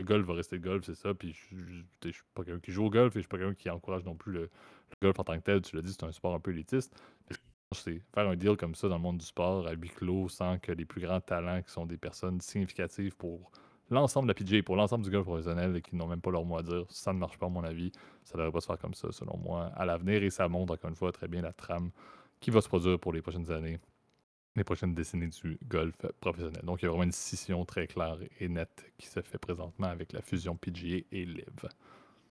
[0.00, 1.12] Le golf va rester le golf, c'est ça.
[1.12, 3.54] Puis je ne suis pas quelqu'un qui joue au golf et je suis pas quelqu'un
[3.54, 4.50] qui encourage non plus le,
[5.02, 5.60] golf en tant que tel.
[5.60, 6.94] Tu l'as dit, c'est un sport un peu élitiste.
[7.72, 10.58] C'est faire un deal comme ça dans le monde du sport à huis clos sans
[10.58, 13.50] que les plus grands talents, qui sont des personnes significatives pour
[13.90, 16.58] l'ensemble de la PGA, pour l'ensemble du golf professionnel qui n'ont même pas leur mot
[16.58, 17.92] à dire, ça ne marche pas à mon avis.
[18.24, 20.22] Ça ne devrait pas se faire comme ça, selon moi, à l'avenir.
[20.22, 21.90] Et ça montre encore une fois très bien la trame
[22.40, 23.78] qui va se produire pour les prochaines années,
[24.54, 26.62] les prochaines décennies du golf professionnel.
[26.64, 29.88] Donc il y a vraiment une scission très claire et nette qui se fait présentement
[29.88, 31.68] avec la fusion PGA et LIV.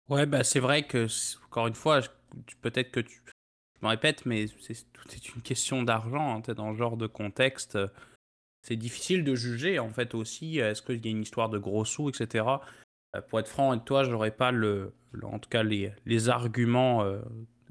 [0.08, 1.06] Ouais, bah c'est vrai que,
[1.46, 2.00] encore une fois,
[2.60, 3.22] peut-être que tu.
[3.80, 6.36] Je me répète, mais c'est tout est une question d'argent.
[6.36, 7.78] Hein, dans ce genre de contexte
[8.62, 10.58] c'est difficile de juger en fait aussi.
[10.58, 12.44] Est-ce qu'il y a une histoire de gros sous, etc.
[13.16, 17.02] Euh, pour être franc avec toi, j'aurais pas le, en tout cas les, les arguments,
[17.02, 17.18] euh,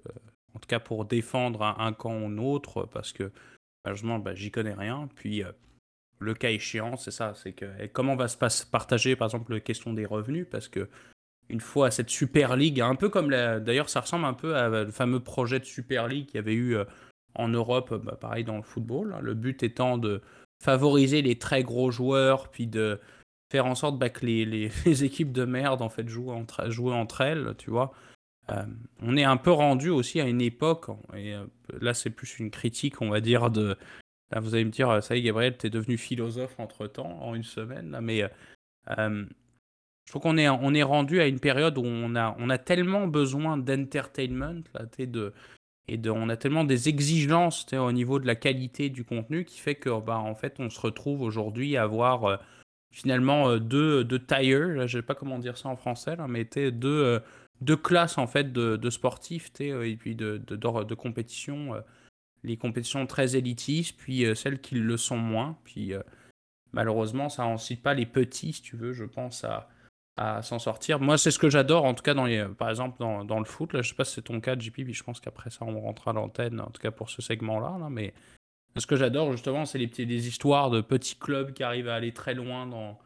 [0.08, 0.12] euh,
[0.54, 3.32] en tout cas pour défendre un, camp ou un autre, parce que
[3.84, 5.10] malheureusement, bah, j'y connais rien.
[5.15, 5.43] Puis
[6.19, 9.93] le cas échéant, c'est ça, c'est que comment va se partager par exemple la question
[9.93, 10.89] des revenus, parce que
[11.49, 14.91] une fois cette Super League, un peu comme d'ailleurs ça ressemble un peu à le
[14.91, 16.77] fameux projet de Super League qu'il y avait eu
[17.34, 19.13] en Europe, bah, pareil dans le football.
[19.13, 19.21] Hein.
[19.21, 20.21] le but étant de
[20.62, 23.00] favoriser les très gros joueurs, puis de
[23.52, 24.45] faire en sorte bah, que les,
[24.86, 27.91] les, équipes de merde en fait jouent entre, jouent entre elles, tu vois.
[28.52, 28.65] Euh,
[29.02, 31.45] on est un peu rendu aussi à une époque, et euh,
[31.80, 33.76] là c'est plus une critique, on va dire, de...
[34.32, 37.43] Là, vous allez me dire, ça y est Gabriel, t'es devenu philosophe entre-temps, en une
[37.43, 38.24] semaine, là, mais
[38.97, 39.26] euh,
[40.06, 42.58] je trouve qu'on est, on est rendu à une période où on a, on a
[42.58, 45.34] tellement besoin d'entertainment, là, de,
[45.91, 49.75] et on a tellement des exigences au niveau de la qualité du contenu qui fait
[49.75, 52.38] que bah, en fait on se retrouve aujourd'hui à avoir euh,
[52.93, 56.45] finalement euh, deux, deux tires, je sais pas comment dire ça en français, là, mais
[56.45, 57.19] deux, euh,
[57.60, 61.73] deux classes en fait de, de sportifs et puis de, de, compétitions,
[62.43, 65.58] les compétitions très élitistes, puis celles qui le sont moins.
[65.65, 65.91] Puis
[66.71, 69.67] malheureusement ça incite pas les petits, si tu veux, je pense à
[70.17, 71.00] à s'en sortir.
[71.00, 72.15] Moi, c'est ce que j'adore, en tout cas,
[72.58, 73.74] par exemple, dans, le foot.
[73.74, 75.80] Là, je sais pas si c'est ton cas, JP, puis je pense qu'après ça, on
[75.80, 77.78] rentrera à l'antenne, en tout cas pour ce segment-là.
[77.80, 78.13] Là, mais
[78.78, 82.34] ce que j'adore, justement, c'est les, histoires de petits clubs qui arrivent à aller très
[82.34, 82.97] loin dans,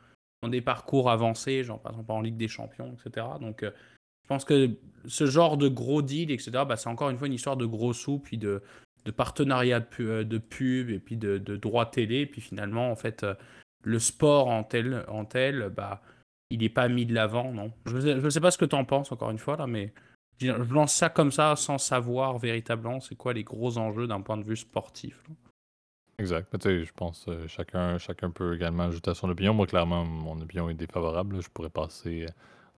[0.49, 3.25] des parcours avancés, genre par exemple en Ligue des Champions, etc.
[3.41, 3.71] Donc, euh,
[4.21, 4.69] je pense que
[5.07, 7.93] ce genre de gros deal, etc., bah, c'est encore une fois une histoire de gros
[7.93, 8.61] sous, puis de,
[9.05, 12.27] de partenariat de, pub, de pub, et puis de, de droits télé.
[12.27, 13.33] Puis finalement, en fait, euh,
[13.83, 16.01] le sport en tel, en tel bah,
[16.55, 17.71] il n'est pas mis de l'avant, non.
[17.85, 19.93] Je ne sais pas ce que tu en penses, encore une fois, là, mais
[20.39, 24.37] je lance ça comme ça sans savoir véritablement c'est quoi les gros enjeux d'un point
[24.37, 25.23] de vue sportif.
[26.17, 26.49] Exact.
[26.51, 29.53] tu sais, je pense que euh, chacun, chacun peut également ajouter à son opinion.
[29.53, 31.41] Moi, clairement, mon opinion est défavorable.
[31.41, 32.25] Je pourrais passer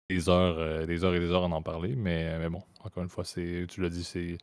[0.09, 3.03] des heures, euh, des heures et des heures à en parler, mais, mais bon, encore
[3.03, 4.39] une fois, c'est, tu l'as dit, c'est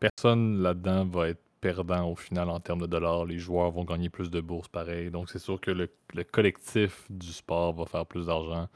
[0.00, 3.24] personne là-dedans va être perdant au final en termes de dollars.
[3.24, 5.10] Les joueurs vont gagner plus de bourses pareil.
[5.10, 5.88] Donc c'est sûr que le,
[6.30, 8.68] collectif du sport va faire plus d'argent.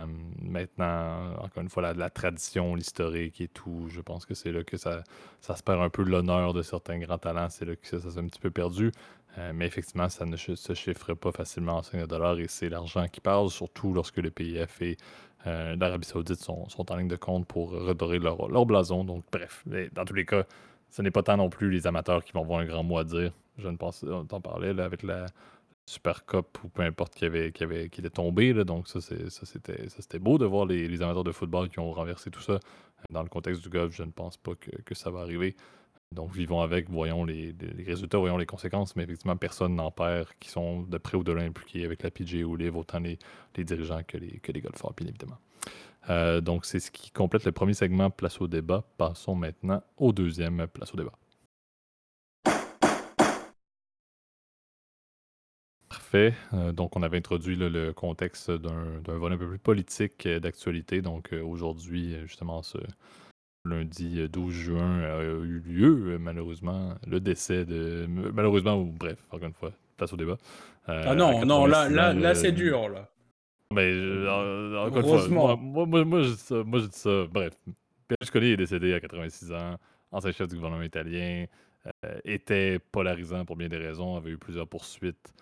[0.00, 0.06] Euh,
[0.42, 4.76] maintenant, encore une fois, la, tradition, l'historique et tout, je pense que c'est là que
[4.76, 5.04] ça,
[5.40, 7.48] ça se perd un peu l'honneur de certains grands talents.
[7.48, 8.90] C'est là que ça, s'est un petit peu perdu.
[9.38, 13.06] Euh, mais effectivement, ça ne se chiffre pas facilement en 5 dollars et c'est l'argent
[13.06, 14.96] qui parle, surtout lorsque le PIF et
[15.46, 19.04] euh, l'Arabie Saoudite sont, sont, en ligne de compte pour redorer leur, leur blason.
[19.04, 19.62] Donc, bref,
[19.92, 20.44] dans tous les cas,
[20.90, 23.04] ce n'est pas tant non plus les amateurs qui vont avoir un grand mot à
[23.04, 23.32] dire.
[23.58, 25.26] Je ne pense, on t'en parlait là, avec la,
[25.88, 28.52] Super Cup ou peu importe qui, avait, qui, avait, qui était tombé.
[28.64, 32.58] donc ça, c'était beau de voir les, amateurs de football qui ont renversé tout ça.
[33.10, 35.54] Dans le contexte du golf, je ne pense pas que, ça va arriver.
[36.12, 37.54] Donc vivons avec, voyons les,
[37.86, 41.32] résultats, voyons les conséquences, mais effectivement, personne n'en perd qui sont de près ou de
[41.32, 43.18] loin impliqués avec la PGA ou Live, autant les,
[43.56, 45.38] dirigeants que les, que les golfeurs, bien évidemment.
[46.08, 48.84] Euh, donc c'est ce qui complète le premier segment Place au débat.
[48.96, 51.12] Passons maintenant au deuxième Place au débat.
[55.88, 56.34] Parfait.
[56.52, 61.00] Euh, donc, on avait introduit le contexte d'un volet un peu plus politique euh, d'actualité.
[61.00, 62.78] Donc, euh, aujourd'hui, justement, ce
[63.64, 68.06] lundi 12 juin a eu lieu, malheureusement, le décès de.
[68.08, 70.36] Malheureusement, ou bref, encore une fois, place au débat.
[70.86, 73.08] ah non, non, là, là, là c'est dur, là.
[73.72, 73.92] Mais,
[74.76, 77.26] encore une fois, moi, moi, moi, je dis ça, moi, je dis ça.
[77.26, 77.54] Bref,
[78.08, 79.76] Berlusconi est décédé à 86 ans,
[80.12, 81.46] ancien chef du gouvernement italien,
[82.24, 85.32] était polarisant pour bien des raisons, avait eu plusieurs poursuites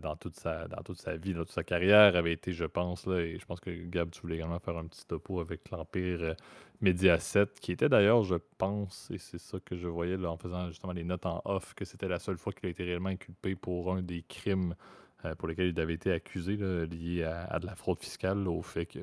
[0.00, 3.06] dans toute sa, dans toute sa vie, dans toute sa carrière, avait été, je pense,
[3.06, 6.22] là, et je pense que Gab, tu voulais également faire un petit topo avec l'Empire
[6.22, 6.34] euh,
[6.80, 10.68] Mediaset, qui était d'ailleurs, je pense, et c'est ça que je voyais là, en faisant
[10.68, 13.54] justement les notes en off, que c'était la seule fois qu'il a été réellement inculpé
[13.54, 15.01] pour un des crimes euh,
[15.38, 16.56] pour lesquels il avait été accusé,
[16.86, 18.98] lié à, de la fraude fiscale, au fait que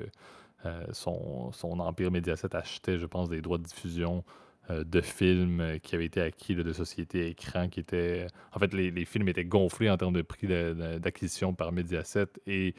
[0.66, 4.24] euh, son, son Empire Mediaset achetait, je pense, des droits de diffusion
[4.70, 8.26] euh, de films euh, qui avaient été acquis de sociétés écran qui étaient.
[8.52, 12.74] En fait, les, films étaient gonflés en termes de prix d'acquisition par Mediaset et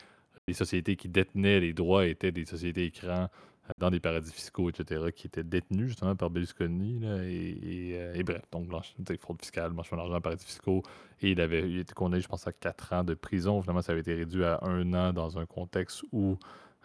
[0.47, 3.27] les sociétés qui détenaient les droits étaient des sociétés écrans euh,
[3.77, 7.01] dans des paradis fiscaux, etc., qui étaient détenus justement par Berlusconi.
[7.05, 8.67] et, bref, donc
[9.19, 10.83] fraude fiscale, blanchiment d'argent, paradis fiscaux.
[11.21, 13.61] Et il avait été condamné, je pense, à 4 ans de prison.
[13.61, 16.37] Finalement, ça avait été réduit à un an dans un contexte où,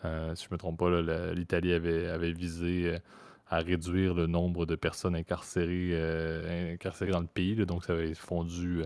[0.02, 0.08] si
[0.44, 2.98] je ne me trompe pas, l'Italie avait, avait visé
[3.48, 7.54] à réduire le nombre de personnes incarcérées, euh, incarcérées dans le pays.
[7.66, 8.82] donc, ça avait fondu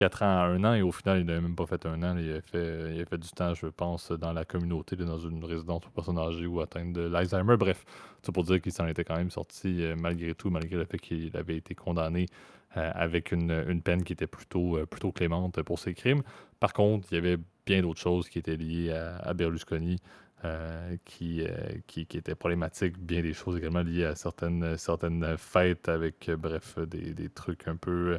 [0.00, 2.02] 4 euh, ans à 1 an et au final, il n'avait même pas fait un
[2.02, 2.16] an.
[2.18, 5.44] Il a fait, il a fait du temps, je pense, dans la communauté, dans une
[5.44, 7.56] résidence pour personnes âgées ou atteintes de l'Alzheimer.
[7.56, 7.84] Bref,
[8.22, 10.98] c'est pour dire qu'il s'en était quand même sorti euh, malgré tout, malgré le fait
[10.98, 12.26] qu'il avait été condamné
[12.74, 16.22] avec une, peine qui était plutôt, plutôt clémente pour ses crimes.
[16.60, 19.96] Par contre, il y avait bien d'autres choses qui étaient liées à Berlusconi.
[20.44, 21.46] Euh, qui, euh,
[21.86, 22.98] qui, qui, était problématique.
[22.98, 27.66] Bien des choses également liées à certaines, certaines fêtes avec, euh, bref, des, des, trucs
[27.66, 28.18] un peu,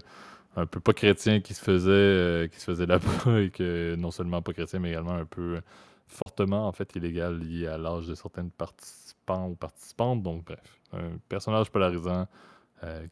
[0.58, 4.42] un peu pas chrétiens qui se faisaient, qui se faisaient là-bas et que non seulement
[4.42, 5.62] pas chrétiens, mais également un peu
[6.08, 10.24] fortement, en fait, illégal lié à l'âge de certaines participants ou participantes.
[10.24, 12.28] Donc, bref, un personnage polarisant.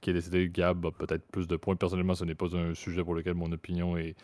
[0.01, 1.75] qui est décidé, Gab a peut-être plus de points.
[1.75, 4.15] Personnellement, ce n'est pas un sujet pour lequel mon opinion est,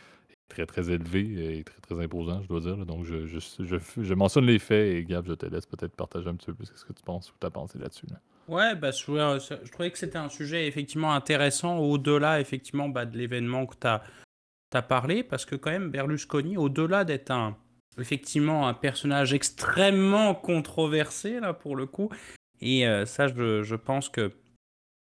[0.47, 2.85] très, très élevé et très, très imposant, je dois dire.
[2.85, 6.35] Donc, je, je, je, mentionne les faits et Gab, je te laisse peut-être partager un
[6.35, 8.07] petit peu plus ce que tu penses ou tu as pensé là-dessus.
[8.51, 9.05] Ouais, bah, je,
[9.63, 13.87] je, trouvais que c'était un sujet effectivement intéressant au-delà effectivement bah, de l'événement que tu
[13.87, 17.57] as, parlé, parce que quand même Berlusconi, au-delà d'être un,
[17.97, 22.09] effectivement un personnage extrêmement controversé là pour le coup,
[22.59, 24.33] et euh, ça je, je, pense que...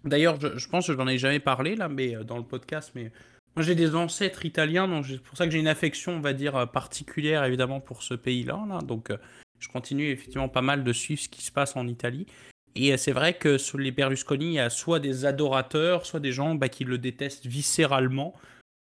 [0.05, 2.93] D'ailleurs, je, pense que je n'en ai jamais parlé là, mais euh, dans le podcast,
[2.95, 3.11] mais
[3.57, 6.35] moi, j'ai des ancêtres italiens, donc c'est pour ça que j'ai une affection, on va
[6.35, 8.65] dire, euh, particulière, évidemment, pour ce pays-là.
[8.69, 8.79] Là.
[8.79, 9.13] Donc,
[9.59, 12.27] je continue effectivement pas mal de suivre ce qui se passe en Italie.
[12.75, 16.21] Et euh, c'est vrai que sur les Berlusconi, il y a soit des adorateurs, soit
[16.21, 18.35] des gens bah, qui le détestent viscéralement.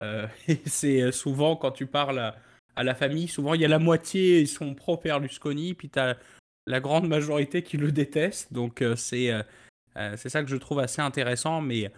[0.49, 2.35] et c'est souvent, quand tu parles
[2.75, 6.19] à, la famille, souvent il y a la moitié, ils sont pro-Berlusconi, puis tu as
[6.67, 8.53] la grande majorité qui le déteste.
[8.53, 9.31] Donc, c'est
[9.95, 11.61] c'est ça que je trouve assez intéressant.
[11.61, 11.89] Mais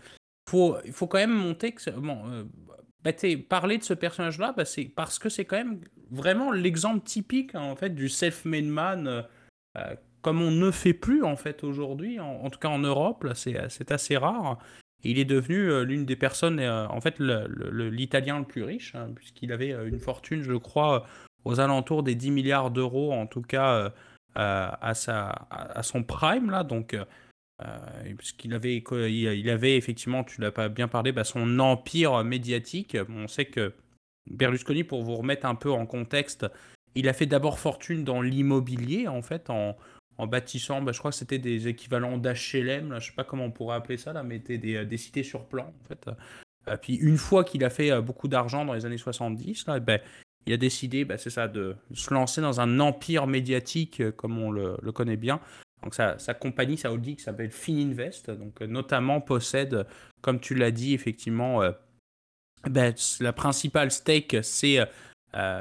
[0.52, 1.82] il faut quand même monter que.
[1.88, 2.44] Euh,
[3.02, 3.12] bah,
[3.48, 4.64] parler de ce personnage-là, bah,
[4.96, 9.22] parce que c'est quand même vraiment l'exemple typique en fait du self-made man, euh,
[9.76, 13.92] euh, comme on ne fait plus en fait aujourd'hui, en, tout cas en Europe, c'est
[13.92, 14.58] assez rare.
[15.02, 19.70] il est devenu l'une des personnes, en fait, l'italien le, plus riche, hein, puisqu'il avait
[19.86, 21.06] une fortune, je crois,
[21.44, 23.92] aux alentours des 10 milliards d'euros, en tout cas
[24.34, 26.64] à, sa, à, son prime là.
[26.64, 26.96] Donc
[27.62, 32.96] euh, puisqu'il avait, il avait effectivement, tu l'as pas bien parlé, bah, son empire médiatique.
[33.08, 33.74] On sait que
[34.30, 36.46] Berlusconi, pour vous remettre un peu en contexte,
[36.94, 39.76] il a fait d'abord fortune dans l'immobilier, en fait, en,
[40.18, 43.50] en bâtissant, bah, je crois que c'était des équivalents d'HLM, je sais pas comment on
[43.50, 46.08] pourrait appeler ça, là, mais c'était des, des, cités sur plan, en fait.
[46.68, 49.80] Euh, puis une fois qu'il a fait euh, beaucoup d'argent dans les années 70, là,
[49.80, 50.00] ben,
[50.46, 54.50] il a décidé, bah, c'est ça, de se lancer dans un empire médiatique comme on
[54.50, 55.40] le, le connaît bien,
[55.84, 59.86] donc sa, compagnie, sa holding s'appelle Fininvest, donc euh, notamment possède,
[60.22, 61.72] comme tu l'as dit, effectivement, euh,
[62.68, 64.78] ben, la principale stake, c'est
[65.34, 65.60] euh,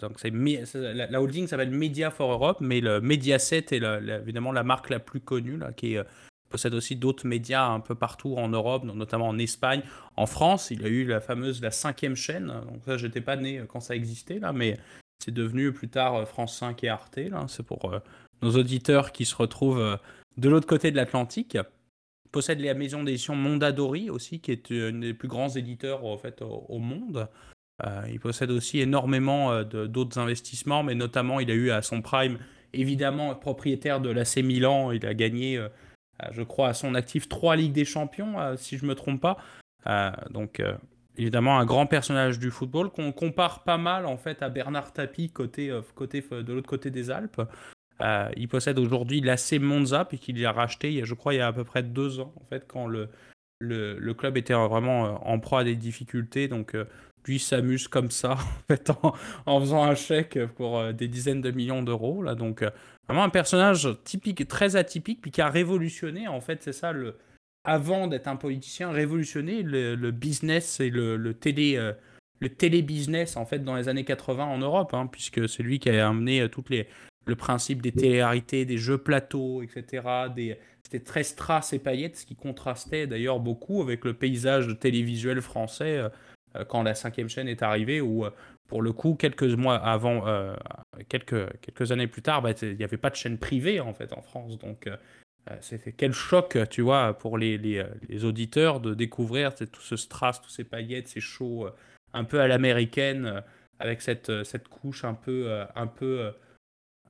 [0.00, 4.90] donc c'est la, holding s'appelle Media for Europe, mais le Mediaset est évidemment la marque
[4.90, 6.04] la plus connue là, qui est
[6.50, 9.82] possède aussi d'autres médias un peu partout en Europe, notamment en Espagne,
[10.16, 10.70] en France.
[10.70, 12.46] Il a eu la fameuse la cinquième chaîne.
[12.46, 14.78] Donc ça, j'étais pas né quand ça existait là, mais
[15.22, 17.18] c'est devenu plus tard France 5 et Arte.
[17.18, 17.94] Là, c'est pour
[18.40, 19.98] nos auditeurs qui se retrouvent
[20.38, 21.58] de l'autre côté de l'Atlantique.
[22.30, 26.42] Possède la maison d'édition Mondadori aussi, qui est un des plus grands éditeurs en fait
[26.42, 27.28] au, monde.
[28.08, 32.38] Il possède aussi énormément d'autres investissements, mais notamment il a eu à son prime
[32.72, 34.92] évidemment propriétaire de l'AC Milan.
[34.92, 35.68] Il a gagné, euh,
[36.22, 38.94] euh, je crois, à son actif trois Ligues des Champions, euh, si je ne me
[38.94, 39.38] trompe pas.
[40.30, 40.62] donc,
[41.16, 45.30] évidemment, un grand personnage du football qu'on compare pas mal en fait à Bernard Tapie
[45.30, 47.40] côté, côté, de l'autre côté des Alpes.
[48.36, 51.52] il possède aujourd'hui l'AC Monza, puis qu'il a racheté, je crois, il y a à
[51.54, 53.08] peu près deux ans, en fait, quand le,
[53.60, 56.48] le, le club était vraiment en proie à des difficultés.
[56.48, 56.76] Donc,
[57.28, 58.36] lui s'amuse comme ça
[59.46, 62.22] en, faisant un chèque pour euh, des dizaines de millions d'euros.
[62.22, 62.34] Là.
[62.34, 62.70] Donc, euh,
[63.08, 67.16] vraiment un personnage typique, très atypique, puis qui a révolutionné, en fait, c'est ça, le,
[67.64, 71.76] avant d'être un politicien, révolutionné le, business et le, télé.
[71.76, 71.92] Euh,
[72.40, 75.90] le télé-business en fait dans les années 80 en Europe, hein, puisque c'est lui qui
[75.90, 76.86] a amené toutes les,
[77.26, 80.02] le principe des télé des jeux plateaux, etc.
[80.36, 80.56] Des,
[80.90, 85.98] c'était très strass et paillettes, ce qui contrastait d'ailleurs beaucoup avec le paysage télévisuel français
[85.98, 86.08] euh,
[86.68, 88.30] quand la cinquième chaîne est arrivée, où euh,
[88.68, 90.54] pour le coup, quelques mois avant, euh,
[91.08, 94.12] quelques, quelques années plus tard, bah, il n'y avait pas de chaîne privée en fait
[94.12, 94.58] en France.
[94.58, 94.88] Donc
[95.60, 100.42] c'était quel choc, tu vois, pour les, les, les auditeurs de découvrir tout ce strass,
[100.42, 101.70] tous ces paillettes, ces shows
[102.12, 103.42] un peu à l'américaine,
[103.78, 106.30] avec cette, cette couche un peu, un peu,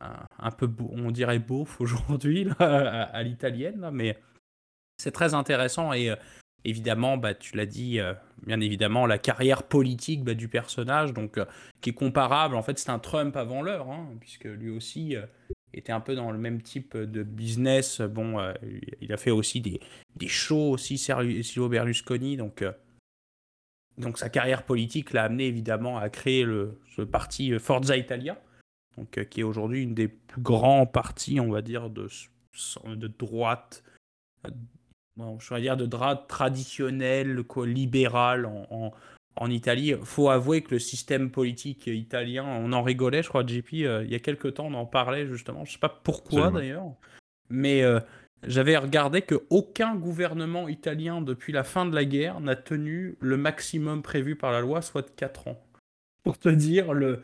[0.00, 4.16] un, peu, on dirait beauf aujourd'hui à, à l'italienne, mais
[4.98, 6.14] c'est très intéressant et
[6.64, 8.14] évidemment, bah, tu l'as dit, euh,
[8.46, 11.44] bien évidemment, la carrière politique bah, du personnage, donc euh,
[11.80, 12.54] qui est comparable.
[12.54, 15.22] En fait, c'est un Trump avant l'heure, hein, puisque lui aussi euh,
[15.72, 18.00] était un peu dans le même type de business.
[18.00, 18.38] Bon,
[19.00, 19.80] il a fait aussi des,
[20.16, 22.64] des shows aussi, Silvio Berlusconi, donc.
[23.98, 28.40] donc sa carrière politique l'a amené évidemment à créer le, ce parti Forza Italia,
[28.96, 32.08] donc, qui est aujourd'hui une des plus grands partis, on va dire, de,
[32.86, 33.84] de droite
[35.38, 38.92] je vais dire de drap traditionnel, quoi, libéral en,
[39.36, 39.94] en, Italie.
[40.02, 44.10] faut avouer que le système politique italien, on en rigolait, je crois, JP, euh, il
[44.10, 45.64] y a quelques temps, on en parlait justement.
[45.64, 46.92] Je sais pas pourquoi d'ailleurs,
[47.48, 48.00] mais euh,
[48.46, 53.36] j'avais regardé que aucun gouvernement italien depuis la fin de la guerre n'a tenu le
[53.36, 55.64] maximum prévu par la loi, soit de 4 ans.
[56.22, 57.22] Pour te dire le.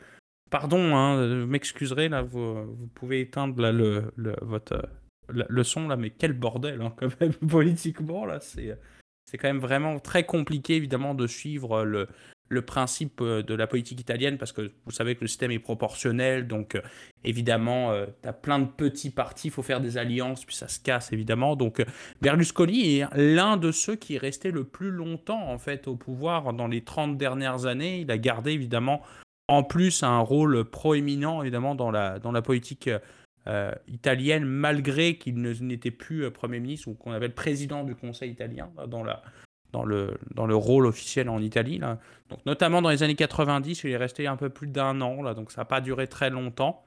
[0.51, 4.89] Pardon, hein, vous m'excuserez, là, vous, vous, pouvez éteindre là, le, le, votre
[5.29, 8.79] le son là, mais quel bordel hein, quand même politiquement là, c'est
[9.25, 12.09] c'est quand même vraiment très compliqué évidemment de suivre le,
[12.49, 15.59] le principe euh, de la politique italienne parce que vous savez que le système est
[15.59, 16.83] proportionnel, donc euh,
[17.25, 20.69] évidemment euh, tu as plein de petits partis, il faut faire des alliances, puis ça
[20.69, 21.57] se casse évidemment.
[21.57, 21.85] Donc
[22.21, 26.53] Berlusconi est l'un de ceux qui est resté le plus longtemps en fait au pouvoir
[26.53, 28.01] dans les 30 dernières années.
[28.01, 29.03] Il a gardé évidemment
[29.49, 32.89] en plus un rôle proéminent évidemment dans la, dans la politique
[33.47, 37.95] euh, italienne, malgré qu'il n'était plus euh, Premier ministre ou qu'on avait le président du
[37.95, 39.23] Conseil italien dans, la,
[39.71, 41.79] dans, le, dans le rôle officiel en Italie.
[41.79, 45.35] Donc, notamment dans les années 90, il est resté un peu plus d'un an, là,
[45.35, 46.87] donc ça n'a pas duré très longtemps.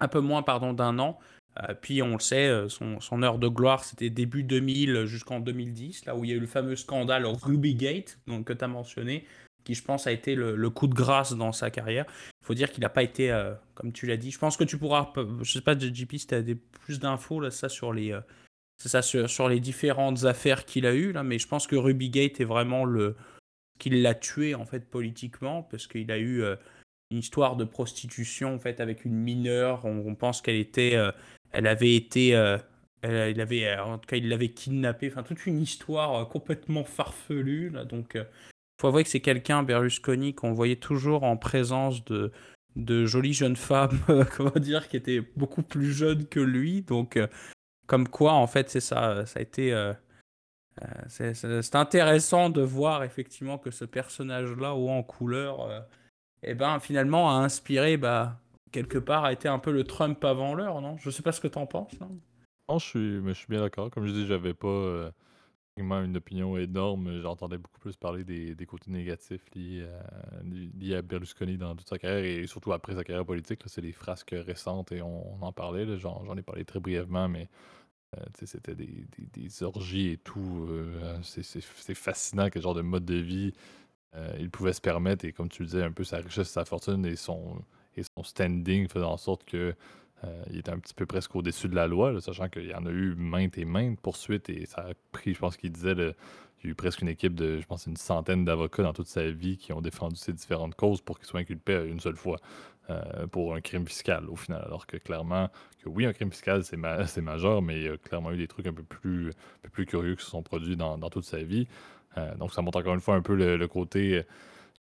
[0.00, 1.18] Un peu moins, pardon, d'un an.
[1.60, 6.14] Euh, puis on le sait, son, heure de gloire, c'était début 2000 jusqu'en 2010, là
[6.14, 9.24] où il y a eu le fameux scandale Rubygate, donc, que tu as mentionné,
[9.68, 12.06] qui je pense a été le, coup de grâce dans sa carrière.
[12.40, 14.64] Il faut dire qu'il n'a pas été, euh, comme tu l'as dit, je pense que
[14.64, 17.92] tu pourras, je sais pas, JP, si tu as des, plus d'infos là, ça, sur
[17.92, 18.20] les, euh,
[18.82, 22.46] ça, sur, les différentes affaires qu'il a eues, là, mais je pense que Rubygate est
[22.46, 23.14] vraiment le
[23.78, 26.56] qu'il l'a tué en fait politiquement parce qu'il a eu euh,
[27.10, 29.84] une histoire de prostitution en fait avec une mineure.
[29.84, 30.96] On, pense qu'elle était,
[31.52, 32.28] elle avait été,
[33.04, 35.08] il avait, en tout cas, il l'avait kidnappée.
[35.12, 37.68] Enfin, toute une histoire complètement farfelue.
[37.68, 38.16] Là, donc,
[38.80, 42.32] faut avouer que c'est quelqu'un, Berlusconi, qu'on voyait toujours en présence de,
[42.76, 43.98] de jolies jeunes femmes,
[44.36, 46.82] comment dire, qui étaient beaucoup plus jeunes que lui.
[46.82, 47.26] Donc, euh,
[47.86, 49.26] comme quoi, en fait, c'est ça.
[49.26, 49.72] Ça a été.
[49.72, 49.92] Euh,
[50.82, 55.86] euh, c'est intéressant de voir effectivement que ce personnage-là, haut en couleur,
[56.44, 60.54] eh ben, finalement, a inspiré, bah, quelque part, a été un peu le Trump avant
[60.54, 60.96] l'heure, non?
[60.98, 61.98] Je sais pas ce que tu en penses.
[62.00, 63.90] Non, je, suis, je suis bien d'accord.
[63.90, 65.10] Comme je dis, j'avais pas
[65.80, 67.20] une opinion énorme.
[67.20, 70.42] J'entendais beaucoup plus parler des, des côtés négatifs liés à,
[70.78, 73.60] liés à Berlusconi dans toute sa carrière et surtout après sa carrière politique.
[73.66, 75.98] C'est des frasques récentes et on, en parlait.
[75.98, 77.48] J'en ai parlé très brièvement, mais
[78.16, 80.66] euh, c'était des, des, orgies et tout.
[80.70, 83.52] Euh, c'est fascinant quel genre de mode de vie
[84.14, 85.24] euh, il pouvait se permettre.
[85.24, 87.62] Et comme tu le disais, un peu sa richesse, sa fortune et son,
[87.96, 89.74] et son standing faisant en sorte que
[90.50, 92.90] il était un petit peu presque au-dessus de la loi, sachant qu'il y en a
[92.90, 96.66] eu maintes et maintes poursuites et ça a pris, je pense qu'il disait, il y
[96.66, 99.56] a eu presque une équipe de, je pense, une centaine d'avocats dans toute sa vie
[99.56, 102.38] qui ont défendu ces différentes causes pour qu'il soit inculpé une seule fois
[103.30, 104.62] pour un crime fiscal au final.
[104.64, 105.50] Alors que clairement,
[105.82, 108.66] que oui, un crime fiscal, c'est majeur, mais il y a clairement eu des trucs
[108.66, 109.30] un peu plus,
[109.72, 111.68] plus curieux qui se sont produits dans, toute sa vie.
[112.38, 114.24] donc ça montre encore une fois un peu le côté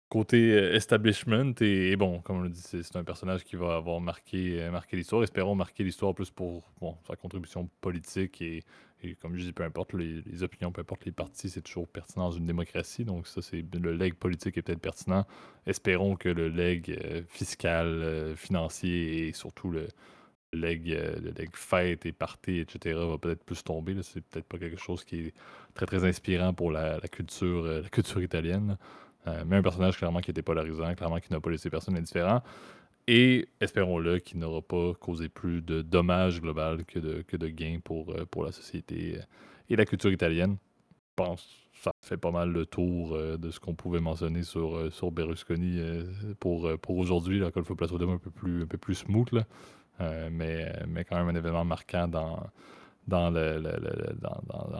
[0.09, 1.55] côté euh, establishment.
[1.61, 4.97] Et, bon, comme on l'a dit, c'est un personnage qui va avoir marqué, euh, marqué
[4.97, 5.23] l'histoire.
[5.23, 6.65] Espérons marquer l'histoire plus pour
[7.07, 8.65] sa contribution politique et,
[9.21, 12.37] comme je dis, peu importe les, opinions, peu importe les partis, c'est toujours pertinent dans
[12.37, 13.05] une démocratie.
[13.05, 15.27] Donc ça, c'est le leg politique est peut-être pertinent.
[15.67, 19.89] Espérons que le leg euh, fiscal, financier et surtout le
[20.55, 22.95] leg, le leg fête et party, etc.
[22.95, 23.95] va peut-être plus tomber.
[24.03, 25.35] C'est peut-être pas quelque chose qui est
[25.75, 28.79] très très inspirant pour la, culture, la culture italienne.
[29.47, 32.43] Mais un personnage clairement qui était polarisant, clairement qui n'a pas laissé personne indifférent.
[33.07, 37.81] Et espérons-le qu'il n'aura pas causé plus de dommages global que de, que de gains
[37.85, 39.23] pour, euh, pour la société euh,
[39.69, 40.57] et la culture italienne.
[41.11, 44.93] Je pense que ça fait pas mal le tour de ce qu'on pouvait mentionner sur,
[44.93, 45.81] sur Berlusconi
[46.41, 47.39] pour, pour aujourd'hui.
[47.39, 49.45] Là, Golfo Plateau un peu plus, un peu plus smooth,
[50.01, 52.43] mais, mais quand même un événement marquant dans,
[53.07, 53.63] dans, le,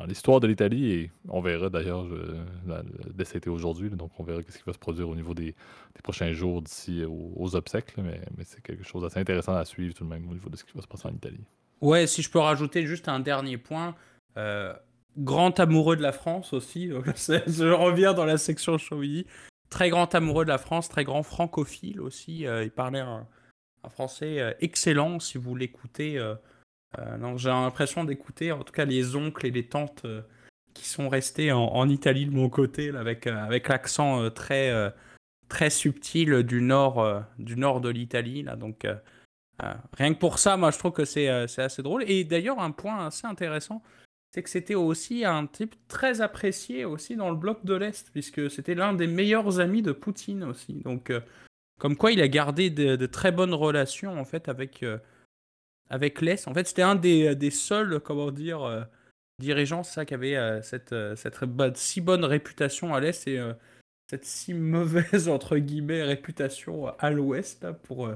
[0.07, 0.93] l'histoire de l'Italie.
[0.93, 2.07] Et on verra d'ailleurs,
[3.15, 5.55] dès c'était aujourd'hui, donc on verra ce qui va se produire au niveau des,
[6.03, 7.97] prochains jours d'ici aux, obsèques.
[7.99, 10.65] mais, c'est quelque chose d'assez intéressant à suivre tout de même au niveau de ce
[10.65, 11.45] qui va se passer en Italie.
[11.81, 13.95] Ouais, si je peux rajouter juste un dernier point.
[14.37, 14.75] Euh,
[15.19, 16.89] grand amoureux de la France aussi.
[16.89, 19.27] je reviens dans la section Chauvigny.
[19.71, 22.47] Très grand amoureux de la France, très grand francophile aussi.
[22.47, 23.27] Euh, il parlait un,
[23.89, 26.19] français euh, excellent si vous l'écoutez.
[26.19, 26.35] Euh,
[27.37, 30.23] j'ai l'impression d'écouter en tout cas les oncles et les tantes euh,
[30.75, 34.73] qui sont restés en, Italie de mon côté, avec, euh, avec l'accent très,
[35.49, 38.43] très subtil du nord, du nord de l'Italie.
[38.43, 38.85] Là, donc,
[39.93, 42.03] rien que pour ça, moi, je trouve que c'est assez drôle.
[42.11, 43.85] Et d'ailleurs, un point assez intéressant,
[44.33, 48.51] c'est que c'était aussi un type très apprécié aussi dans le bloc de l'Est, puisque
[48.51, 50.81] c'était l'un des meilleurs amis de Poutine aussi.
[50.83, 51.13] Donc,
[51.79, 54.85] comme quoi, il a gardé de, de, très bonnes relations en fait avec
[55.91, 56.49] avec l'Est.
[56.49, 58.83] En fait, c'était un des, des, seuls, comment dire, euh,
[59.39, 61.37] dirigeants ça, qui avait euh, cette, euh, cette
[61.77, 63.41] si bonne réputation à l'Est et
[64.09, 68.11] cette si mauvaise, entre guillemets, réputation à l'Ouest, pour,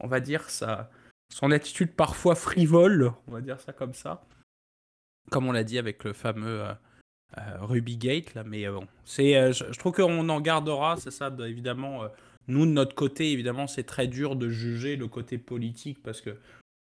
[0.00, 0.90] on va dire, sa,
[1.32, 4.22] son attitude parfois frivole, on va dire ça comme ça.
[5.30, 6.64] Comme on l'a dit avec le fameux
[7.36, 12.08] Ruby Gate, là, mais bon, c'est, je, je, trouve qu'on en gardera, c'est ça, évidemment.
[12.46, 16.38] nous, de notre côté, évidemment, c'est très dur de juger le côté politique parce que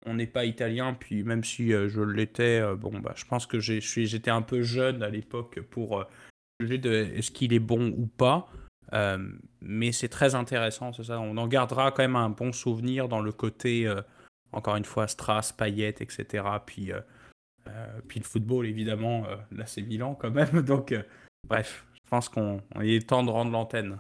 [0.06, 3.46] on n'est pas italien, puis même si euh, je l'étais, euh, bon, bah, je pense
[3.46, 6.04] que j'étais un peu jeune à l'époque pour euh,
[6.60, 8.48] juger de est-ce qu'il est bon ou pas.
[9.62, 11.20] mais c'est très intéressant, c'est ça.
[11.20, 13.92] On en gardera quand même un bon souvenir dans le côté,
[14.52, 16.44] encore une fois, Strass, Payet, etc.
[16.66, 16.92] Puis,
[18.08, 20.62] puis le football, évidemment, là c'est Milan quand même.
[20.66, 20.94] Donc,
[21.48, 23.98] bref, je pense qu'on est temps de rendre l'antenne.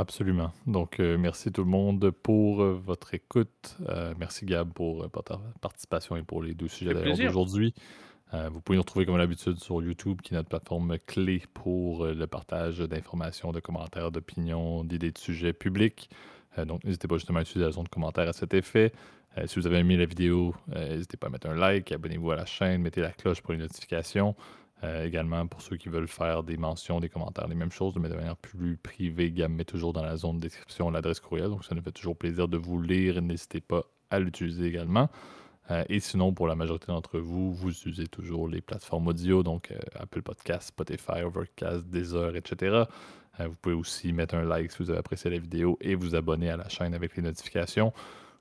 [0.00, 0.50] Absolument.
[0.66, 3.76] Donc, euh, merci tout le monde pour euh, votre écoute.
[3.86, 7.74] Euh, merci Gab pour, ta participation et pour les deux sujets d'aujourd'hui.
[8.32, 12.26] vous pouvez nous retrouver comme d'habitude sur YouTube, qui est notre plateforme clé pour le
[12.26, 16.08] partage d'informations, de commentaires, d'opinions, d'idées de sujets publics.
[16.64, 18.92] donc, n'hésitez pas justement à utiliser la zone de commentaires à cet effet.
[19.44, 22.46] si vous avez aimé la vidéo, n'hésitez pas à mettre un like, abonnez-vous à la
[22.46, 24.34] chaîne, mettez la cloche pour les notifications.
[24.82, 28.08] Euh, également, pour ceux qui veulent faire des mentions, des commentaires, les mêmes choses, mais
[28.08, 31.48] de manière plus privée, Gab met toujours dans la zone de description l'adresse courriel.
[31.48, 33.20] Donc, ça nous fait toujours plaisir de vous lire.
[33.20, 35.10] N'hésitez pas à l'utiliser également.
[35.70, 39.70] Euh, et sinon, pour la majorité d'entre vous, vous utilisez toujours les plateformes audio, donc
[39.70, 42.84] euh, Apple Podcast, Spotify, Overcast, Deezer, etc.
[43.38, 46.50] vous pouvez aussi mettre un like si vous avez apprécié la vidéo et vous abonner
[46.50, 47.92] à la chaîne avec les notifications.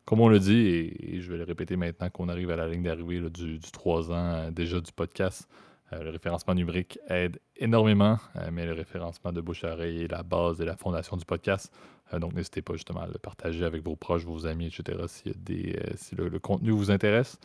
[0.06, 2.84] Comme on le dit, et, je vais le répéter maintenant qu'on arrive à la ligne
[2.84, 5.48] d'arrivée du, du 3 ans déjà du podcast,
[5.94, 10.12] euh, le référencement numérique aide énormément, euh, mais le référencement de bouche à oreille est
[10.12, 11.74] la base et la fondation du podcast.
[12.14, 15.04] Euh, donc, n'hésitez pas justement à le partager avec vos proches, vos amis, etc.
[15.08, 17.40] si, le, contenu vous intéresse.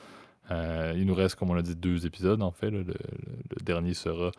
[0.51, 2.71] Il nous reste, comme on l'a dit, deux épisodes en fait.
[2.71, 2.85] le,
[3.63, 4.31] dernier sera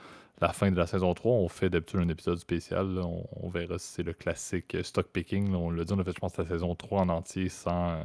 [0.41, 1.31] la fin de la saison 3.
[1.31, 2.99] On fait d'habitude un épisode spécial.
[2.99, 5.53] On, verra si c'est le classique stock picking.
[5.53, 7.99] on l'a dit, on a fait, je pense, la saison 3 en entier sans,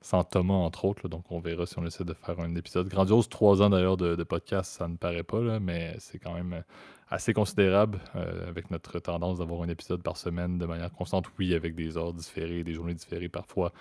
[0.00, 1.08] sans Thomas, entre autres.
[1.08, 3.28] donc, on verra si on essaie de faire un épisode grandiose.
[3.28, 6.62] Trois ans d'ailleurs de, podcast, ça ne paraît pas, mais c'est quand même
[7.08, 11.26] assez considérable euh, avec notre tendance d'avoir un épisode par semaine de manière constante.
[11.38, 13.72] Oui, avec des heures différées, des journées différées parfois.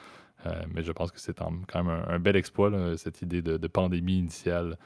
[0.45, 4.19] Euh, mais je pense que c'est quand même un, bel exploit, cette idée de pandémie
[4.19, 4.77] initiale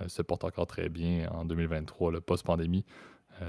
[0.00, 2.84] euh, se porte encore très bien en 2023, le post-pandémie.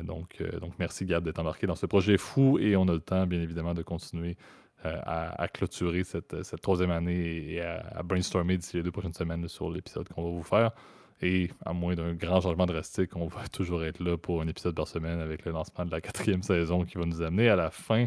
[0.03, 3.25] Donc, donc, merci Gab d'être embarqué dans ce projet fou et on a le temps,
[3.25, 4.37] bien évidemment, de continuer
[4.83, 10.07] à, clôturer cette, troisième année et à, brainstormer d'ici les deux prochaines semaines sur l'épisode
[10.09, 10.73] qu'on va vous faire.
[11.21, 14.75] Et à moins d'un grand changement drastique, on va toujours être là pour un épisode
[14.75, 17.71] par semaine avec le lancement de la quatrième saison qui va nous amener à la
[17.71, 18.05] fin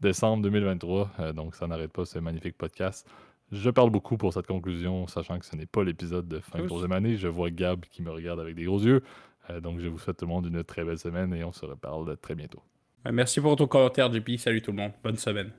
[0.00, 1.32] décembre 2023.
[1.34, 3.08] donc ça n'arrête pas ce magnifique podcast.
[3.52, 6.66] Je parle beaucoup pour cette conclusion, sachant que ce n'est pas l'épisode de fin de
[6.66, 7.16] troisième année.
[7.18, 9.02] Je vois Gab qui me regarde avec des gros yeux.
[9.50, 11.66] Euh, donc, je vous souhaite tout le monde une très belle semaine et on se
[11.66, 12.62] reparle très bientôt.
[13.10, 14.38] Merci pour ton commentaire, JP.
[14.38, 14.92] Salut tout le monde.
[15.02, 15.52] Bonne semaine.